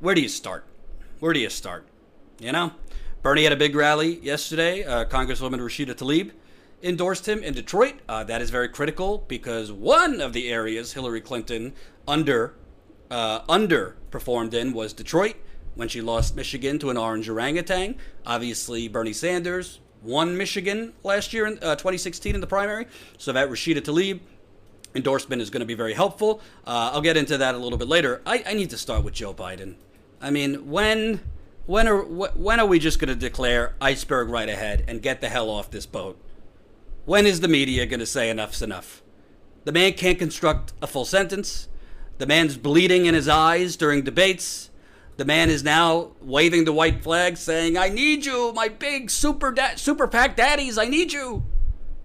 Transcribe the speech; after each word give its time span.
where 0.00 0.14
do 0.14 0.20
you 0.20 0.28
start? 0.28 0.64
Where 1.20 1.32
do 1.32 1.40
you 1.40 1.50
start? 1.50 1.86
You 2.38 2.52
know, 2.52 2.72
Bernie 3.22 3.44
had 3.44 3.52
a 3.52 3.56
big 3.56 3.74
rally 3.74 4.20
yesterday. 4.20 4.84
Uh, 4.84 5.04
Congresswoman 5.04 5.58
Rashida 5.58 5.94
Tlaib 5.94 6.30
endorsed 6.82 7.28
him 7.28 7.42
in 7.42 7.54
Detroit. 7.54 7.94
Uh, 8.08 8.22
that 8.24 8.40
is 8.40 8.50
very 8.50 8.68
critical 8.68 9.24
because 9.26 9.72
one 9.72 10.20
of 10.20 10.32
the 10.32 10.50
areas 10.50 10.92
Hillary 10.92 11.20
Clinton 11.20 11.72
under 12.06 12.54
uh, 13.10 13.40
underperformed 13.46 14.54
in 14.54 14.72
was 14.72 14.92
Detroit 14.92 15.34
when 15.74 15.88
she 15.88 16.00
lost 16.00 16.36
Michigan 16.36 16.78
to 16.78 16.90
an 16.90 16.96
orange 16.96 17.28
orangutan. 17.28 17.96
Obviously, 18.26 18.86
Bernie 18.86 19.12
Sanders 19.12 19.80
won 20.02 20.36
Michigan 20.36 20.92
last 21.02 21.32
year 21.32 21.46
in 21.46 21.54
uh, 21.58 21.74
2016 21.74 22.34
in 22.34 22.40
the 22.40 22.46
primary, 22.46 22.86
so 23.16 23.32
that 23.32 23.48
Rashida 23.48 23.80
Tlaib 23.80 24.20
endorsement 24.94 25.42
is 25.42 25.50
going 25.50 25.60
to 25.60 25.66
be 25.66 25.74
very 25.74 25.94
helpful. 25.94 26.40
Uh, 26.66 26.90
I'll 26.92 27.00
get 27.00 27.16
into 27.16 27.38
that 27.38 27.54
a 27.54 27.58
little 27.58 27.78
bit 27.78 27.88
later. 27.88 28.22
I, 28.24 28.44
I 28.46 28.54
need 28.54 28.70
to 28.70 28.78
start 28.78 29.04
with 29.04 29.14
Joe 29.14 29.34
Biden. 29.34 29.74
I 30.20 30.30
mean, 30.30 30.70
when 30.70 31.20
when 31.66 31.86
are 31.86 32.02
when 32.02 32.60
are 32.60 32.66
we 32.66 32.78
just 32.78 32.98
going 32.98 33.08
to 33.08 33.14
declare 33.14 33.74
iceberg 33.80 34.28
right 34.28 34.48
ahead 34.48 34.84
and 34.88 35.02
get 35.02 35.20
the 35.20 35.28
hell 35.28 35.50
off 35.50 35.70
this 35.70 35.86
boat? 35.86 36.18
When 37.04 37.26
is 37.26 37.40
the 37.40 37.48
media 37.48 37.86
going 37.86 38.00
to 38.00 38.06
say 38.06 38.30
enough's 38.30 38.62
enough? 38.62 39.02
The 39.64 39.72
man 39.72 39.92
can't 39.92 40.18
construct 40.18 40.72
a 40.80 40.86
full 40.86 41.04
sentence. 41.04 41.68
The 42.18 42.26
man's 42.26 42.56
bleeding 42.56 43.06
in 43.06 43.14
his 43.14 43.28
eyes 43.28 43.76
during 43.76 44.02
debates. 44.02 44.70
The 45.18 45.24
man 45.24 45.50
is 45.50 45.64
now 45.64 46.12
waving 46.20 46.64
the 46.64 46.72
white 46.72 47.02
flag 47.02 47.36
saying, 47.36 47.76
I 47.76 47.88
need 47.88 48.24
you, 48.24 48.52
my 48.52 48.68
big 48.68 49.10
super, 49.10 49.50
da- 49.50 49.74
super 49.74 50.06
PAC 50.06 50.36
daddies, 50.36 50.78
I 50.78 50.84
need 50.84 51.12
you. 51.12 51.44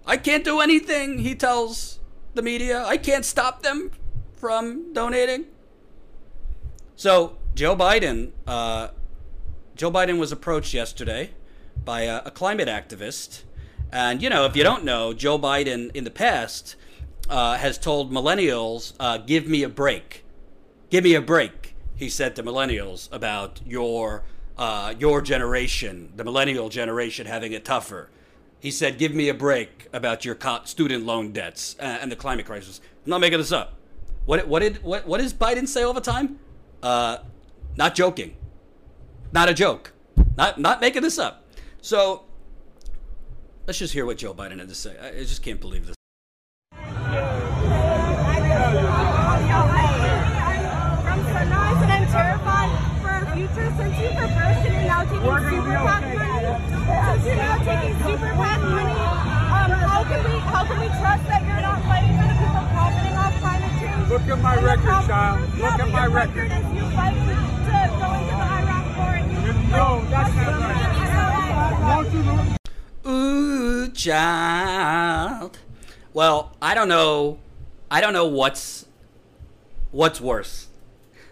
I 0.04 0.16
can't 0.16 0.44
do 0.44 0.60
anything, 0.60 1.20
he 1.20 1.34
tells 1.34 2.00
the 2.34 2.42
media. 2.42 2.84
I 2.84 2.96
can't 2.96 3.24
stop 3.24 3.62
them 3.62 3.92
from 4.36 4.92
donating. 4.92 5.46
So, 6.96 7.36
Joe 7.54 7.76
Biden, 7.76 8.32
uh, 8.48 8.88
Joe 9.76 9.90
Biden 9.90 10.18
was 10.18 10.32
approached 10.32 10.74
yesterday 10.74 11.30
by 11.84 12.02
a, 12.02 12.22
a, 12.24 12.30
climate 12.32 12.66
activist. 12.66 13.42
And, 13.92 14.20
you 14.20 14.28
know, 14.28 14.44
if 14.44 14.56
you 14.56 14.64
don't 14.64 14.84
know, 14.84 15.12
Joe 15.12 15.38
Biden 15.38 15.94
in 15.94 16.02
the 16.02 16.10
past 16.10 16.74
uh, 17.30 17.56
has 17.56 17.78
told 17.78 18.10
millennials, 18.10 18.94
uh, 18.98 19.18
give 19.18 19.46
me 19.46 19.62
a 19.62 19.68
break. 19.68 20.24
Give 20.90 21.04
me 21.04 21.14
a 21.14 21.20
break, 21.20 21.76
he 21.94 22.08
said 22.08 22.34
to 22.36 22.42
millennials 22.42 23.08
about 23.12 23.60
your, 23.64 24.24
uh, 24.58 24.94
your 24.98 25.20
generation, 25.20 26.12
the 26.16 26.24
millennial 26.24 26.68
generation, 26.68 27.28
having 27.28 27.52
it 27.52 27.64
tougher. 27.64 28.10
He 28.58 28.72
said, 28.72 28.98
give 28.98 29.14
me 29.14 29.28
a 29.28 29.34
break 29.34 29.86
about 29.92 30.24
your 30.24 30.36
student 30.64 31.06
loan 31.06 31.30
debts 31.30 31.76
uh, 31.78 31.98
and 32.00 32.10
the 32.10 32.16
climate 32.16 32.46
crisis. 32.46 32.80
I'm 33.04 33.10
not 33.10 33.20
making 33.20 33.38
this 33.38 33.52
up. 33.52 33.74
What, 34.24 34.48
what, 34.48 34.60
did, 34.60 34.82
what, 34.82 35.06
what 35.06 35.20
does 35.20 35.32
Biden 35.32 35.68
say 35.68 35.84
all 35.84 35.92
the 35.92 36.00
time? 36.00 36.40
Uh, 36.82 37.18
not 37.76 37.94
joking. 37.94 38.36
Not 39.32 39.48
a 39.48 39.54
joke. 39.54 39.92
Not, 40.36 40.58
not 40.58 40.80
making 40.80 41.02
this 41.02 41.18
up. 41.18 41.44
So 41.80 42.24
let's 43.66 43.78
just 43.78 43.92
hear 43.92 44.06
what 44.06 44.18
Joe 44.18 44.34
Biden 44.34 44.58
had 44.58 44.68
to 44.68 44.74
say. 44.74 44.96
I 44.98 45.18
just 45.24 45.42
can't 45.42 45.60
believe 45.60 45.86
this. 45.86 45.96
Um 59.64 59.70
how 59.70 60.04
can 60.04 60.24
we 60.24 60.38
how 60.40 60.64
can 60.64 60.80
we 60.80 60.86
trust 60.86 61.24
that 61.28 61.42
you're 61.46 61.60
not 61.62 61.80
fighting 61.84 62.14
for 62.18 62.26
the 62.28 62.34
people 62.36 62.64
profiting 62.74 63.16
off 63.16 63.34
climate 63.40 63.74
change? 63.80 64.08
Look 64.10 64.22
at 64.22 64.40
my 64.42 64.56
record, 64.56 65.06
child. 65.06 65.40
Look 65.58 65.78
at 65.80 65.88
my 65.90 66.06
record. 66.06 66.52
Is 66.52 66.72
you 66.74 66.84
fight 66.90 67.14
to 67.14 67.34
go 67.98 68.08
into 68.14 68.34
the 68.34 68.48
Iraq 68.60 68.86
war 68.98 69.14
and 69.14 69.28
you 69.32 69.52
No, 69.70 70.04
that's 70.10 70.34
not 70.34 70.60
right. 70.60 70.94
Ooh, 73.06 73.88
child. 74.04 75.58
Well, 76.12 76.54
I 76.60 76.74
don't 76.74 76.88
know. 76.88 77.38
I 77.90 78.00
don't 78.00 78.12
know 78.12 78.26
what's 78.26 78.86
what's 79.90 80.20
worse. 80.20 80.68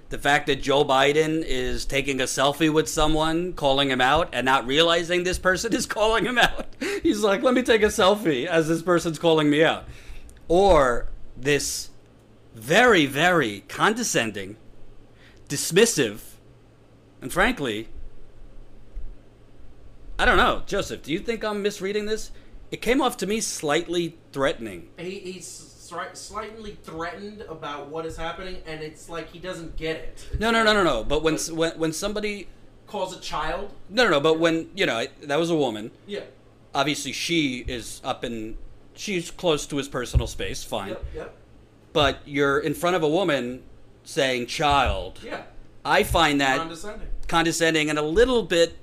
The 0.08 0.18
fact 0.18 0.46
that 0.46 0.62
Joe 0.62 0.84
Biden 0.84 1.42
is 1.44 1.86
taking 1.86 2.20
a 2.20 2.24
selfie 2.24 2.72
with 2.72 2.88
someone, 2.88 3.54
calling 3.54 3.90
him 3.90 4.00
out, 4.00 4.28
and 4.32 4.44
not 4.44 4.66
realizing 4.66 5.24
this 5.24 5.38
person 5.38 5.72
is 5.72 5.86
calling 5.98 6.26
him 6.26 6.38
out. 6.38 6.66
He's 7.02 7.20
like, 7.20 7.42
let 7.42 7.54
me 7.54 7.62
take 7.62 7.82
a 7.82 7.86
selfie 7.86 8.46
as 8.46 8.68
this 8.68 8.82
person's 8.82 9.18
calling 9.18 9.48
me 9.48 9.64
out. 9.64 9.84
Or 10.48 11.08
this 11.36 11.90
very, 12.54 13.06
very 13.06 13.64
condescending, 13.68 14.56
dismissive, 15.48 16.20
and 17.22 17.32
frankly, 17.32 17.88
I 20.18 20.26
don't 20.26 20.36
know. 20.36 20.62
Joseph, 20.66 21.02
do 21.02 21.12
you 21.12 21.18
think 21.18 21.42
I'm 21.42 21.62
misreading 21.62 22.04
this? 22.04 22.30
It 22.72 22.82
came 22.82 23.00
off 23.00 23.16
to 23.18 23.26
me 23.26 23.40
slightly 23.40 24.16
threatening. 24.32 24.88
He, 24.98 25.20
he's 25.20 25.46
slightly 26.14 26.78
threatened 26.82 27.42
about 27.42 27.88
what 27.88 28.06
is 28.06 28.16
happening, 28.16 28.56
and 28.66 28.82
it's 28.82 29.08
like 29.08 29.30
he 29.30 29.38
doesn't 29.38 29.76
get 29.76 29.96
it. 29.96 30.26
It's 30.32 30.40
no, 30.40 30.50
no, 30.50 30.64
no, 30.64 30.72
no, 30.72 30.82
no. 30.82 31.04
But 31.04 31.22
when 31.22 31.36
when 31.36 31.78
when 31.78 31.92
somebody 31.92 32.48
calls 32.86 33.16
a 33.16 33.20
child, 33.20 33.72
no, 33.88 34.04
no, 34.04 34.10
no. 34.10 34.20
But 34.20 34.40
when 34.40 34.70
you 34.74 34.86
know 34.86 35.06
that 35.22 35.38
was 35.38 35.50
a 35.50 35.56
woman. 35.56 35.92
Yeah. 36.06 36.22
Obviously, 36.74 37.12
she 37.12 37.64
is 37.68 38.00
up 38.02 38.24
in. 38.24 38.56
She's 38.94 39.30
close 39.30 39.66
to 39.66 39.76
his 39.76 39.88
personal 39.88 40.26
space. 40.26 40.64
Fine. 40.64 40.88
Yep. 40.88 41.04
Yep 41.14 41.36
but 41.92 42.20
you're 42.24 42.58
in 42.58 42.74
front 42.74 42.96
of 42.96 43.02
a 43.02 43.08
woman 43.08 43.62
saying 44.04 44.46
child. 44.46 45.20
Yeah. 45.22 45.42
I 45.84 46.02
find 46.04 46.40
that 46.40 46.58
condescending, 46.58 47.08
condescending 47.28 47.90
and 47.90 47.98
a 47.98 48.02
little 48.02 48.42
bit 48.42 48.76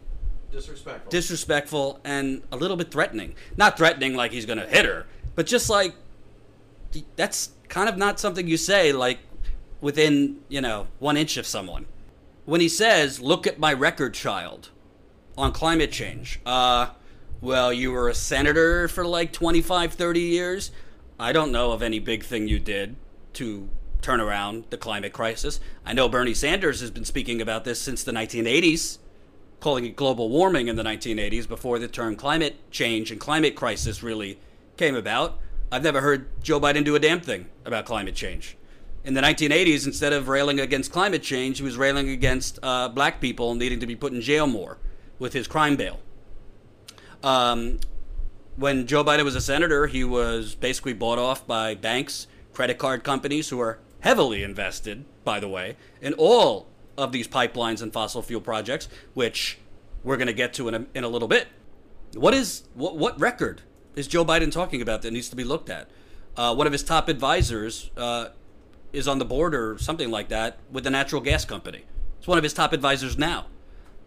disrespectful, 0.51 1.09
disrespectful, 1.09 1.99
and 2.03 2.43
a 2.51 2.57
little 2.57 2.77
bit 2.77 2.91
threatening. 2.91 3.35
Not 3.57 3.77
threatening 3.77 4.15
like 4.15 4.31
he's 4.31 4.45
going 4.45 4.59
to 4.59 4.67
hit 4.67 4.85
her, 4.85 5.05
but 5.35 5.45
just 5.45 5.69
like 5.69 5.95
that's 7.15 7.51
kind 7.67 7.87
of 7.87 7.97
not 7.97 8.19
something 8.19 8.47
you 8.47 8.57
say 8.57 8.91
like 8.91 9.19
within 9.81 10.39
you 10.49 10.61
know 10.61 10.87
one 10.99 11.17
inch 11.17 11.37
of 11.37 11.45
someone. 11.45 11.85
When 12.45 12.61
he 12.61 12.69
says, 12.69 13.19
"Look 13.19 13.45
at 13.45 13.59
my 13.59 13.73
record, 13.73 14.13
child," 14.13 14.69
on 15.37 15.51
climate 15.51 15.91
change, 15.91 16.39
uh, 16.45 16.89
well, 17.41 17.71
you 17.71 17.91
were 17.91 18.09
a 18.09 18.13
senator 18.13 18.87
for 18.87 19.05
like 19.05 19.31
25, 19.31 19.93
30 19.93 20.19
years. 20.19 20.71
I 21.19 21.31
don't 21.31 21.51
know 21.51 21.71
of 21.71 21.81
any 21.81 21.99
big 21.99 22.23
thing 22.23 22.47
you 22.47 22.59
did 22.59 22.95
to 23.33 23.69
turn 24.01 24.19
around 24.19 24.65
the 24.69 24.77
climate 24.77 25.13
crisis. 25.13 25.59
I 25.85 25.93
know 25.93 26.09
Bernie 26.09 26.33
Sanders 26.33 26.81
has 26.81 26.91
been 26.91 27.05
speaking 27.05 27.41
about 27.41 27.65
this 27.65 27.81
since 27.81 28.03
the 28.03 28.11
1980s, 28.11 28.97
calling 29.59 29.85
it 29.85 29.95
global 29.95 30.29
warming 30.29 30.67
in 30.67 30.75
the 30.75 30.83
1980s 30.83 31.47
before 31.47 31.79
the 31.79 31.87
term 31.87 32.15
climate 32.15 32.55
change 32.71 33.11
and 33.11 33.19
climate 33.19 33.55
crisis 33.55 34.01
really 34.01 34.39
came 34.77 34.95
about. 34.95 35.39
I've 35.71 35.83
never 35.83 36.01
heard 36.01 36.27
Joe 36.41 36.59
Biden 36.59 36.83
do 36.83 36.95
a 36.95 36.99
damn 36.99 37.19
thing 37.21 37.47
about 37.65 37.85
climate 37.85 38.15
change. 38.15 38.57
In 39.03 39.13
the 39.13 39.21
1980s, 39.21 39.85
instead 39.85 40.13
of 40.13 40.27
railing 40.27 40.59
against 40.59 40.91
climate 40.91 41.23
change, 41.23 41.57
he 41.57 41.63
was 41.63 41.77
railing 41.77 42.09
against 42.09 42.59
uh, 42.61 42.89
black 42.89 43.21
people 43.21 43.55
needing 43.55 43.79
to 43.79 43.87
be 43.87 43.95
put 43.95 44.13
in 44.13 44.21
jail 44.21 44.47
more 44.47 44.77
with 45.19 45.33
his 45.33 45.47
crime 45.47 45.75
bail. 45.75 45.99
Um, 47.23 47.79
when 48.55 48.87
Joe 48.87 49.03
Biden 49.03 49.23
was 49.23 49.35
a 49.35 49.41
senator, 49.41 49.87
he 49.87 50.03
was 50.03 50.55
basically 50.55 50.93
bought 50.93 51.19
off 51.19 51.45
by 51.47 51.75
banks, 51.75 52.27
credit 52.53 52.77
card 52.77 53.03
companies 53.03 53.49
who 53.49 53.59
are 53.61 53.79
heavily 54.01 54.43
invested, 54.43 55.05
by 55.23 55.39
the 55.39 55.47
way, 55.47 55.77
in 56.01 56.13
all 56.13 56.67
of 56.99 57.11
these 57.11 57.27
pipelines 57.27 57.81
and 57.81 57.93
fossil 57.93 58.21
fuel 58.21 58.41
projects, 58.41 58.89
which 59.13 59.57
we're 60.03 60.17
going 60.17 60.27
to 60.27 60.33
get 60.33 60.53
to 60.53 60.67
in 60.67 60.75
a, 60.75 60.85
in 60.93 61.03
a 61.03 61.07
little 61.07 61.27
bit. 61.27 61.47
What 62.13 62.33
is 62.33 62.63
what, 62.73 62.97
what 62.97 63.19
record 63.19 63.61
is 63.95 64.07
Joe 64.07 64.25
Biden 64.25 64.51
talking 64.51 64.81
about 64.81 65.01
that 65.03 65.11
needs 65.11 65.29
to 65.29 65.35
be 65.35 65.43
looked 65.43 65.69
at? 65.69 65.89
Uh, 66.35 66.53
one 66.53 66.67
of 66.67 66.73
his 66.73 66.83
top 66.83 67.09
advisors 67.09 67.89
uh, 67.97 68.29
is 68.93 69.07
on 69.07 69.19
the 69.19 69.25
board 69.25 69.55
or 69.55 69.77
something 69.77 70.11
like 70.11 70.29
that 70.29 70.59
with 70.71 70.83
the 70.83 70.89
natural 70.89 71.21
gas 71.21 71.45
company. 71.45 71.85
It's 72.17 72.27
one 72.27 72.37
of 72.37 72.43
his 72.43 72.53
top 72.53 72.73
advisors 72.73 73.17
now. 73.17 73.47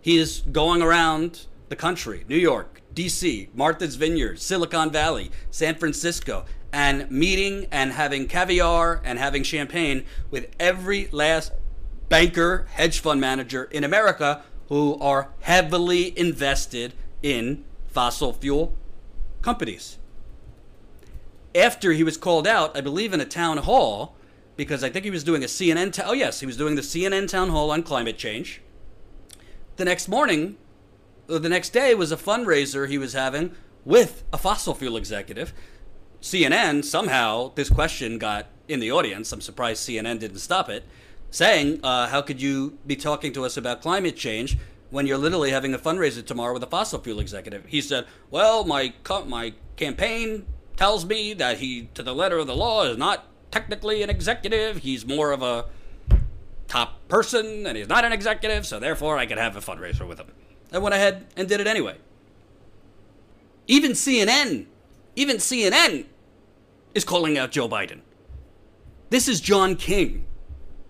He 0.01 0.19
is 0.19 0.41
going 0.41 0.83
around 0.83 1.47
the 1.69 1.77
country, 1.77 2.25
New 2.29 2.37
York, 2.37 2.83
DC, 2.95 3.49
Martha's 3.55 3.97
Vineyard, 3.97 4.41
Silicon 4.41 4.91
Valley, 4.91 5.31
San 5.51 5.75
Francisco, 5.77 6.45
and 6.73 7.11
meeting 7.11 7.67
and 7.71 7.93
having 7.93 8.27
caviar 8.27 9.01
and 9.05 9.19
having 9.19 9.43
champagne 9.43 10.05
with 10.31 10.49
every 10.59 11.09
last 11.13 11.53
banker, 12.13 12.67
hedge 12.73 13.01
fund 13.01 13.19
manager 13.19 13.65
in 13.71 13.83
America 13.83 14.43
who 14.69 14.99
are 15.01 15.31
heavily 15.41 16.17
invested 16.19 16.93
in 17.23 17.65
fossil 17.87 18.35
fuel 18.35 18.77
companies. 19.41 19.97
After 21.55 21.93
he 21.93 22.05
was 22.05 22.19
called 22.19 22.47
out, 22.47 22.77
I 22.77 22.83
believe 22.83 23.15
in 23.15 23.23
a 23.23 23.25
town 23.25 23.57
hall, 23.57 24.15
because 24.57 24.85
I 24.85 24.91
think 24.91 25.07
he 25.07 25.11
was 25.11 25.25
doing 25.25 25.43
a 25.43 25.47
CNN. 25.47 25.99
oh, 26.05 26.13
yes, 26.13 26.41
he 26.41 26.45
was 26.45 26.59
doing 26.59 26.75
the 26.75 26.83
CNN 26.83 27.29
town 27.29 27.49
hall 27.49 27.71
on 27.71 27.83
climate 27.83 28.19
change. 28.19 28.61
The 29.77 29.87
next 29.87 30.07
morning, 30.07 30.59
the 31.29 31.49
next 31.49 31.71
day 31.71 31.95
was 31.95 32.13
a 32.13 32.19
fundraiser 32.19 32.91
he 32.91 32.99
was 32.99 33.15
having 33.15 33.55
with 33.87 34.23
a 34.35 34.37
fossil 34.37 34.75
fuel 34.75 34.99
executive. 34.99 35.55
CNN, 36.21 36.85
somehow, 36.85 37.53
this 37.55 37.71
question 37.71 38.19
got 38.19 38.49
in 38.69 38.81
the 38.81 38.93
audience. 38.93 39.33
I'm 39.33 39.41
surprised 39.41 39.89
CNN 39.89 40.19
didn't 40.19 40.41
stop 40.41 40.69
it. 40.69 40.85
Saying, 41.33 41.81
uh, 41.83 42.07
"How 42.07 42.23
could 42.23 42.41
you 42.41 42.79
be 42.87 42.95
talking 42.95 43.33
to 43.33 43.45
us 43.45 43.57
about 43.57 43.83
climate 43.83 44.17
change 44.17 44.57
when 44.91 45.09
you're 45.09 45.19
literally 45.19 45.51
having 45.51 45.75
a 45.75 45.79
fundraiser 45.79 46.25
tomorrow 46.25 46.53
with 46.53 46.63
a 46.63 46.69
fossil 46.69 47.01
fuel 47.01 47.19
executive?" 47.19 47.65
He 47.67 47.81
said, 47.81 48.07
"Well, 48.31 48.63
my 48.65 48.93
co- 49.03 49.25
my 49.25 49.55
campaign 49.75 50.47
tells 50.77 51.05
me 51.05 51.33
that 51.35 51.59
he, 51.59 51.89
to 51.95 52.03
the 52.05 52.15
letter 52.15 52.39
of 52.39 52.47
the 52.47 52.55
law, 52.55 52.85
is 52.85 52.97
not 52.97 53.27
technically 53.51 54.03
an 54.03 54.11
executive. 54.11 54.79
He's 54.79 55.05
more 55.05 55.33
of 55.33 55.43
a 55.43 55.67
top 56.69 57.09
person, 57.09 57.67
and 57.67 57.77
he's 57.77 57.89
not 57.89 58.05
an 58.05 58.13
executive, 58.13 58.67
so 58.67 58.79
therefore 58.79 59.19
I 59.19 59.27
could 59.27 59.39
have 59.39 59.57
a 59.57 59.61
fundraiser 59.61 60.07
with 60.07 60.21
him." 60.21 60.29
I 60.71 60.79
went 60.79 60.95
ahead 60.95 61.27
and 61.37 61.49
did 61.49 61.61
it 61.61 61.67
anyway. 61.67 61.97
Even 63.67 63.93
CNN, 63.93 64.67
even 65.17 65.37
CNN 65.37 66.07
is 66.95 67.05
calling 67.05 67.39
out 67.39 67.51
Joe 67.51 67.69
Biden. 67.69 68.01
This 69.11 69.29
is 69.29 69.41
John 69.41 69.77
King. 69.77 70.25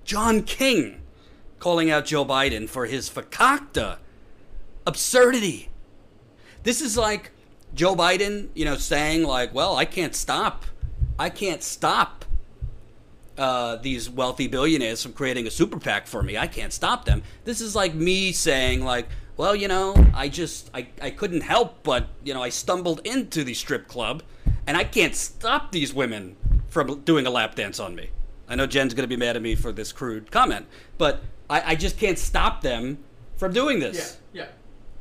John 0.05 0.43
King 0.43 1.01
calling 1.59 1.91
out 1.91 2.07
Joe 2.07 2.25
Biden 2.25 2.69
for 2.69 2.87
his 2.87 3.09
fakakta 3.09 3.99
absurdity. 4.87 5.69
This 6.65 6.81
is 6.81 6.97
like 6.97 7.31
Joe 7.75 7.95
Biden, 7.95 8.49
you 8.55 8.65
know, 8.65 8.77
saying 8.77 9.23
like, 9.23 9.55
"Well, 9.55 9.77
I 9.77 9.85
can't 9.85 10.15
stop, 10.15 10.65
I 11.19 11.31
can't 11.31 11.63
stop 11.63 12.25
uh, 13.39 13.77
these 13.77 14.11
wealthy 14.11 14.47
billionaires 14.47 15.03
from 15.03 15.13
creating 15.13 15.47
a 15.47 15.51
super 15.51 15.79
PAC 15.79 16.07
for 16.07 16.23
me. 16.23 16.37
I 16.37 16.47
can't 16.47 16.73
stop 16.73 17.05
them." 17.05 17.23
This 17.45 17.61
is 17.61 17.75
like 17.75 17.95
me 17.95 18.33
saying 18.33 18.85
like, 18.85 19.09
"Well, 19.37 19.55
you 19.55 19.69
know, 19.69 19.95
I 20.15 20.29
just 20.29 20.71
I, 20.75 20.89
I 21.01 21.11
couldn't 21.11 21.43
help 21.43 21.83
but 21.83 22.09
you 22.25 22.35
know 22.35 22.43
I 22.43 22.49
stumbled 22.49 23.01
into 23.05 23.45
the 23.45 23.55
strip 23.55 23.89
club, 23.89 24.23
and 24.67 24.77
I 24.77 24.85
can't 24.85 25.15
stop 25.15 25.73
these 25.73 25.95
women 25.95 26.37
from 26.69 27.03
doing 27.03 27.27
a 27.27 27.31
lap 27.31 27.55
dance 27.55 27.79
on 27.79 27.95
me." 27.95 28.11
I 28.53 28.55
know 28.55 28.67
Jen's 28.67 28.93
going 28.93 29.09
to 29.09 29.09
be 29.09 29.17
mad 29.17 29.35
at 29.35 29.41
me 29.41 29.55
for 29.55 29.73
this 29.73 29.93
crude 29.93 30.31
comment, 30.31 30.67
but 30.99 31.23
I, 31.49 31.73
I 31.73 31.75
just 31.75 31.97
can't 31.99 32.19
stop 32.19 32.61
them 32.61 32.99
from 33.37 33.55
doing 33.55 33.81
this. 33.81 34.19
Yeah, 34.35 34.43
yeah. 34.43 34.49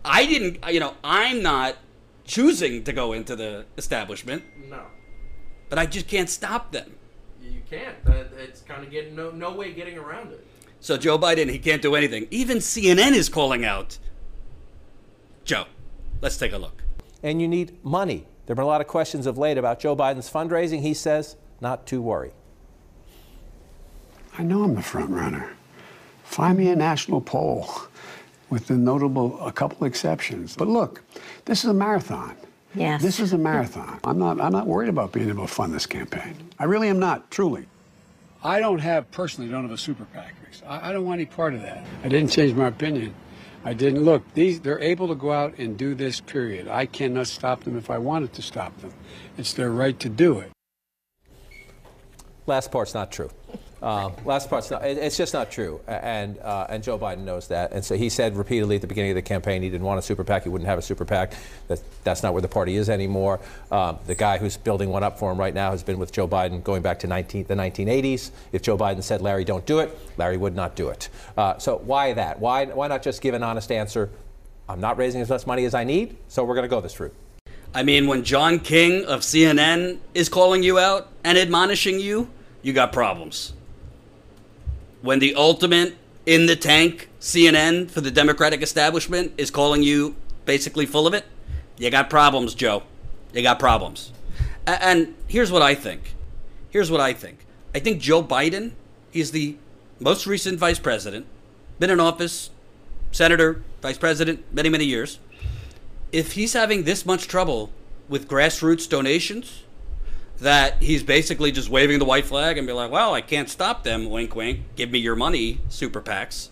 I 0.06 0.26
didn't, 0.26 0.64
you 0.74 0.80
know, 0.80 0.94
I'm 1.04 1.44
not 1.44 1.76
choosing 2.24 2.86
to 2.86 2.94
go 2.94 3.12
into 3.12 3.36
the 3.36 3.66
establishment, 3.78 4.44
No, 4.70 4.84
but 5.70 5.78
I 5.78 5.86
just 5.86 6.08
can't 6.08 6.30
stop 6.30 6.72
them. 6.72 6.96
you 7.44 7.62
can't. 7.70 8.02
That 8.06 8.32
it's 8.38 8.62
kind 8.62 8.84
of 8.86 8.90
getting 8.90 9.16
no 9.18 9.32
no 9.32 9.52
way 9.54 9.74
getting 9.74 9.98
around 9.98 10.32
it. 10.32 10.48
So 10.80 10.96
Joe 10.96 11.20
Biden, 11.20 11.50
he 11.52 11.60
can't 11.60 11.82
do 11.82 11.94
anything. 11.96 12.28
Even 12.32 12.60
CNN 12.60 13.12
is 13.12 13.28
calling 13.28 13.66
out 13.66 13.98
Joe. 15.44 15.66
Let's 16.22 16.38
take 16.38 16.54
a 16.54 16.58
look. 16.58 16.84
and 17.22 17.42
you 17.42 17.48
need 17.50 17.84
money. 17.84 18.28
There 18.46 18.54
have 18.54 18.58
been 18.58 18.64
a 18.64 18.68
lot 18.68 18.80
of 18.82 18.88
questions 18.88 19.26
of 19.28 19.38
late 19.38 19.58
about 19.58 19.80
Joe 19.80 19.96
Biden's 19.96 20.30
fundraising. 20.32 20.82
He 20.82 20.94
says, 20.94 21.36
not 21.60 21.86
to 21.88 22.02
worry. 22.02 22.32
I 24.42 24.44
know 24.44 24.64
I'm 24.64 24.74
the 24.74 24.82
front 24.82 25.12
runner. 25.12 25.52
Find 26.24 26.58
me 26.58 26.70
a 26.70 26.76
national 26.76 27.22
poll 27.22 27.70
with 28.50 28.66
the 28.66 28.74
notable, 28.74 29.40
a 29.40 29.52
couple 29.52 29.86
exceptions. 29.86 30.56
But 30.56 30.68
look, 30.68 31.04
this 31.46 31.64
is 31.64 31.70
a 31.70 31.76
marathon. 31.76 32.36
Yes. 32.74 33.04
This 33.04 33.20
is 33.20 33.34
a 33.34 33.38
marathon. 33.38 34.00
I'm 34.04 34.18
not, 34.18 34.42
I'm 34.42 34.52
not 34.52 34.66
worried 34.66 34.90
about 34.90 35.12
being 35.12 35.30
able 35.30 35.46
to 35.46 35.54
fund 35.54 35.76
this 35.76 35.86
campaign. 35.86 36.34
I 36.58 36.64
really 36.64 36.88
am 36.88 36.98
not, 36.98 37.30
truly. 37.30 37.68
I 38.44 38.60
don't 38.60 38.80
have, 38.80 39.12
personally, 39.12 39.48
don't 39.52 39.62
have 39.62 39.72
a 39.72 39.78
super 39.78 40.06
PAC. 40.06 40.34
I, 40.66 40.90
I 40.90 40.92
don't 40.92 41.06
want 41.06 41.20
any 41.20 41.28
part 41.28 41.54
of 41.54 41.62
that. 41.62 41.86
I 42.04 42.08
didn't 42.08 42.32
change 42.32 42.56
my 42.56 42.66
opinion. 42.66 43.14
I 43.64 43.74
didn't 43.74 44.04
look. 44.04 44.24
These 44.34 44.62
they're 44.62 44.80
able 44.80 45.08
to 45.10 45.16
go 45.16 45.32
out 45.32 45.60
and 45.60 45.78
do 45.78 45.94
this. 45.94 46.20
Period. 46.20 46.68
I 46.68 46.88
cannot 46.88 47.28
stop 47.28 47.64
them 47.64 47.78
if 47.78 47.92
I 47.92 48.00
wanted 48.00 48.34
to 48.34 48.42
stop 48.42 48.76
them. 48.82 48.92
It's 49.38 49.54
their 49.54 49.70
right 49.70 50.00
to 50.00 50.10
do 50.10 50.40
it. 50.40 50.52
Last 52.48 52.72
part's 52.72 52.96
not 52.96 53.12
true. 53.12 53.30
Uh, 53.82 54.12
last 54.26 54.52
it- 54.52 54.98
It's 54.98 55.18
just 55.18 55.34
not 55.34 55.50
true, 55.50 55.82
and 55.88 56.38
uh, 56.40 56.68
and 56.70 56.84
Joe 56.84 57.00
Biden 57.00 57.20
knows 57.24 57.48
that. 57.48 57.72
And 57.72 57.84
so 57.84 57.96
he 57.96 58.10
said 58.10 58.36
repeatedly 58.38 58.76
at 58.76 58.82
the 58.82 58.88
beginning 58.88 59.12
of 59.12 59.16
the 59.16 59.22
campaign 59.24 59.64
he 59.64 59.70
didn't 59.70 59.86
want 59.86 59.98
a 59.98 60.02
super 60.04 60.24
PAC. 60.24 60.44
He 60.44 60.50
wouldn't 60.50 60.68
have 60.68 60.78
a 60.78 60.84
super 60.84 61.04
PAC. 61.04 61.34
That 61.68 61.82
that's 62.04 62.22
not 62.22 62.34
where 62.34 62.44
the 62.44 62.48
party 62.48 62.76
is 62.76 62.90
anymore. 62.90 63.40
Um, 63.72 63.98
the 64.06 64.14
guy 64.14 64.38
who's 64.38 64.56
building 64.56 64.90
one 64.90 65.04
up 65.04 65.18
for 65.18 65.32
him 65.32 65.40
right 65.40 65.54
now 65.54 65.72
has 65.72 65.82
been 65.82 65.98
with 65.98 66.12
Joe 66.12 66.28
Biden 66.28 66.64
going 66.64 66.84
back 66.84 67.00
to 67.00 67.08
19, 67.08 67.46
the 67.46 67.56
1980s. 67.56 68.30
If 68.52 68.62
Joe 68.62 68.78
Biden 68.78 69.02
said 69.02 69.22
Larry, 69.22 69.46
don't 69.46 69.66
do 69.66 69.80
it, 69.80 69.98
Larry 70.18 70.38
would 70.38 70.56
not 70.56 70.76
do 70.76 70.90
it. 70.90 71.10
Uh, 71.36 71.58
so 71.58 71.78
why 71.80 72.14
that? 72.14 72.40
Why 72.40 72.66
why 72.66 72.88
not 72.88 73.02
just 73.02 73.22
give 73.22 73.34
an 73.34 73.42
honest 73.44 73.72
answer? 73.72 74.12
I'm 74.70 74.80
not 74.80 74.98
raising 74.98 75.22
as 75.22 75.30
much 75.30 75.48
money 75.48 75.66
as 75.66 75.74
I 75.74 75.84
need, 75.86 76.18
so 76.28 76.44
we're 76.44 76.56
going 76.56 76.64
to 76.70 76.70
go 76.70 76.82
this 76.82 77.00
route. 77.00 77.16
I 77.74 77.84
mean, 77.84 78.06
when 78.08 78.24
John 78.24 78.60
King 78.60 79.06
of 79.06 79.22
CNN 79.22 79.98
is 80.14 80.30
calling 80.30 80.62
you 80.62 80.78
out 80.78 81.08
and 81.24 81.38
admonishing 81.38 82.00
you, 82.00 82.30
you 82.62 82.74
got 82.74 82.94
problems. 82.94 83.54
When 85.02 85.20
the 85.20 85.36
ultimate 85.36 85.96
in 86.26 86.46
the 86.46 86.56
tank 86.56 87.10
CNN 87.20 87.90
for 87.90 88.02
the 88.02 88.12
Democratic 88.12 88.62
establishment 88.62 89.34
is 89.38 89.50
calling 89.52 89.84
you 89.84 90.16
basically 90.46 90.86
full 90.86 91.08
of 91.08 91.14
it, 91.14 91.26
you 91.78 91.90
got 91.90 92.10
problems, 92.10 92.54
Joe. 92.54 92.84
You 93.34 93.42
got 93.42 93.60
problems. 93.60 94.12
And 94.68 95.16
here's 95.28 95.52
what 95.52 95.62
I 95.62 95.74
think. 95.76 96.14
Here's 96.70 96.92
what 96.92 97.02
I 97.02 97.14
think. 97.14 97.46
I 97.74 97.80
think 97.80 98.02
Joe 98.02 98.22
Biden 98.24 98.72
is 99.14 99.32
the 99.32 99.58
most 100.00 100.28
recent 100.28 100.60
vice 100.60 100.80
president, 100.80 101.26
been 101.80 101.90
in 101.90 102.00
office, 102.00 102.50
senator, 103.12 103.64
vice 103.82 103.98
president, 103.98 104.44
many, 104.54 104.70
many 104.70 104.86
years 104.86 105.20
if 106.12 106.34
he's 106.34 106.54
having 106.54 106.84
this 106.84 107.06
much 107.06 107.28
trouble 107.28 107.72
with 108.10 108.28
grassroots 108.28 108.88
donations, 108.88 109.64
that 110.42 110.82
he's 110.82 111.04
basically 111.04 111.52
just 111.52 111.70
waving 111.70 112.00
the 112.00 112.06
white 112.06 112.26
flag 112.26 112.58
and 112.58 112.66
be 112.68 112.74
like, 112.74 112.92
well, 112.92 113.14
I 113.14 113.22
can't 113.22 113.50
stop 113.50 113.84
them, 113.84 114.10
wink, 114.10 114.36
wink, 114.36 114.62
give 114.76 114.92
me 114.92 115.00
your 115.00 115.16
money, 115.16 115.62
super 115.70 116.02
PACs. 116.02 116.50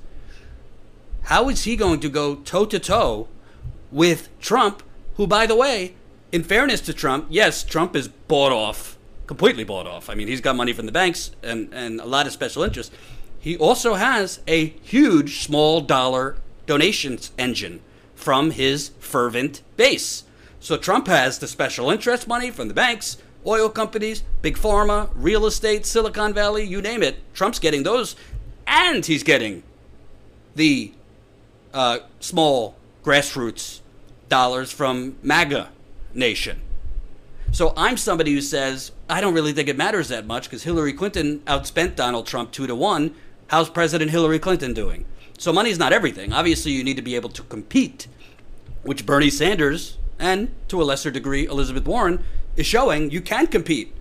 How 1.24 1.50
is 1.50 1.64
he 1.64 1.76
going 1.76 2.00
to 2.02 2.10
go 2.10 2.36
toe 2.36 2.66
to 2.66 2.80
toe 2.80 3.28
with 3.92 4.30
Trump, 4.40 4.84
who, 5.16 5.26
by 5.28 5.46
the 5.46 5.56
way, 5.56 5.96
in 6.32 6.44
fairness 6.44 6.82
to 6.82 6.94
Trump, 6.94 7.26
yes, 7.30 7.64
Trump 7.64 7.96
is 7.96 8.08
bought 8.08 8.52
off, 8.52 8.98
completely 9.26 9.64
bought 9.64 9.88
off. 9.88 10.10
I 10.10 10.16
mean, 10.16 10.28
he's 10.28 10.42
got 10.42 10.56
money 10.56 10.74
from 10.74 10.86
the 10.86 10.92
banks 10.92 11.32
and, 11.42 11.74
and 11.74 12.00
a 12.00 12.06
lot 12.06 12.28
of 12.28 12.32
special 12.32 12.62
interests. 12.62 12.96
He 13.40 13.58
also 13.58 13.96
has 13.96 14.40
a 14.48 14.68
huge 14.68 15.40
small 15.40 15.82
dollar 15.82 16.38
donations 16.68 17.32
engine 17.40 17.82
from 18.14 18.52
his 18.52 18.90
fervent 19.00 19.64
base. 19.78 20.26
So 20.60 20.78
Trump 20.78 21.08
has 21.08 21.40
the 21.40 21.48
special 21.48 21.90
interest 21.90 22.28
money 22.28 22.52
from 22.52 22.68
the 22.68 22.74
banks, 22.74 23.18
oil 23.46 23.70
companies, 23.70 24.24
big 24.42 24.58
pharma, 24.58 25.10
real 25.16 25.46
estate, 25.46 25.86
Silicon 25.86 26.34
Valley, 26.34 26.64
you 26.64 26.82
name 26.82 27.04
it. 27.04 27.18
Trump's 27.34 27.60
getting 27.60 27.84
those, 27.84 28.16
and 28.68 29.06
he's 29.06 29.24
getting 29.24 29.64
the 30.56 30.94
uh, 31.74 32.00
small 32.20 32.76
grassroots 33.04 33.82
dollars 34.28 34.72
from 34.72 35.18
MAGA 35.24 35.70
Nation. 36.14 36.62
So 37.52 37.74
I'm 37.76 37.98
somebody 37.98 38.34
who 38.34 38.42
says 38.42 38.92
I 39.10 39.22
don't 39.22 39.34
really 39.34 39.54
think 39.54 39.68
it 39.68 39.78
matters 39.78 40.10
that 40.10 40.28
much 40.28 40.44
because 40.44 40.64
Hillary 40.64 40.94
Clinton 40.94 41.40
outspent 41.48 41.96
Donald 41.96 42.28
Trump 42.28 42.52
two 42.52 42.68
to 42.68 42.76
one. 42.76 43.16
How's 43.48 43.70
President 43.70 44.12
Hillary 44.12 44.38
Clinton 44.38 44.74
doing? 44.74 45.06
So 45.40 45.52
money's 45.52 45.80
not 45.80 45.94
everything. 45.94 46.32
Obviously, 46.32 46.74
you 46.74 46.84
need 46.84 46.98
to 46.98 47.02
be 47.02 47.16
able 47.16 47.30
to 47.30 47.42
compete, 47.44 48.08
which 48.84 49.06
Bernie 49.06 49.32
Sanders 49.32 49.98
and 50.20 50.52
to 50.68 50.82
a 50.82 50.84
lesser 50.84 51.10
degree 51.10 51.46
Elizabeth 51.48 51.86
Warren 51.86 52.24
is 52.60 52.66
showing 52.66 53.10
you 53.10 53.22
can 53.22 53.48
compete 53.48 53.94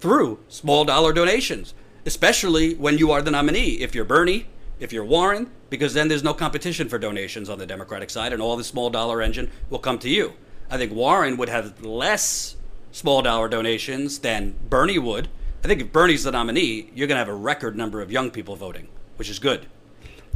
through 0.00 0.38
small 0.48 0.84
dollar 0.84 1.12
donations, 1.12 1.74
especially 2.06 2.74
when 2.74 2.96
you 2.96 3.12
are 3.12 3.20
the 3.20 3.30
nominee. 3.30 3.80
If 3.82 3.94
you're 3.94 4.06
Bernie, 4.06 4.46
if 4.80 4.94
you're 4.94 5.04
Warren, 5.04 5.50
because 5.68 5.92
then 5.92 6.08
there's 6.08 6.24
no 6.24 6.32
competition 6.32 6.88
for 6.88 6.98
donations 6.98 7.50
on 7.50 7.58
the 7.58 7.66
Democratic 7.66 8.08
side, 8.08 8.32
and 8.32 8.40
all 8.40 8.56
the 8.56 8.64
small 8.64 8.88
dollar 8.88 9.20
engine 9.20 9.50
will 9.68 9.78
come 9.78 9.98
to 9.98 10.08
you. 10.08 10.32
I 10.70 10.78
think 10.78 10.90
Warren 10.92 11.36
would 11.36 11.50
have 11.50 11.84
less 11.84 12.56
small 12.92 13.20
dollar 13.20 13.46
donations 13.46 14.20
than 14.20 14.54
Bernie 14.70 14.98
would. 14.98 15.28
I 15.62 15.68
think 15.68 15.82
if 15.82 15.92
Bernie's 15.92 16.24
the 16.24 16.32
nominee, 16.32 16.90
you're 16.94 17.08
going 17.08 17.16
to 17.16 17.24
have 17.24 17.28
a 17.28 17.34
record 17.34 17.76
number 17.76 18.00
of 18.00 18.10
young 18.10 18.30
people 18.30 18.56
voting, 18.56 18.88
which 19.16 19.28
is 19.28 19.38
good. 19.38 19.66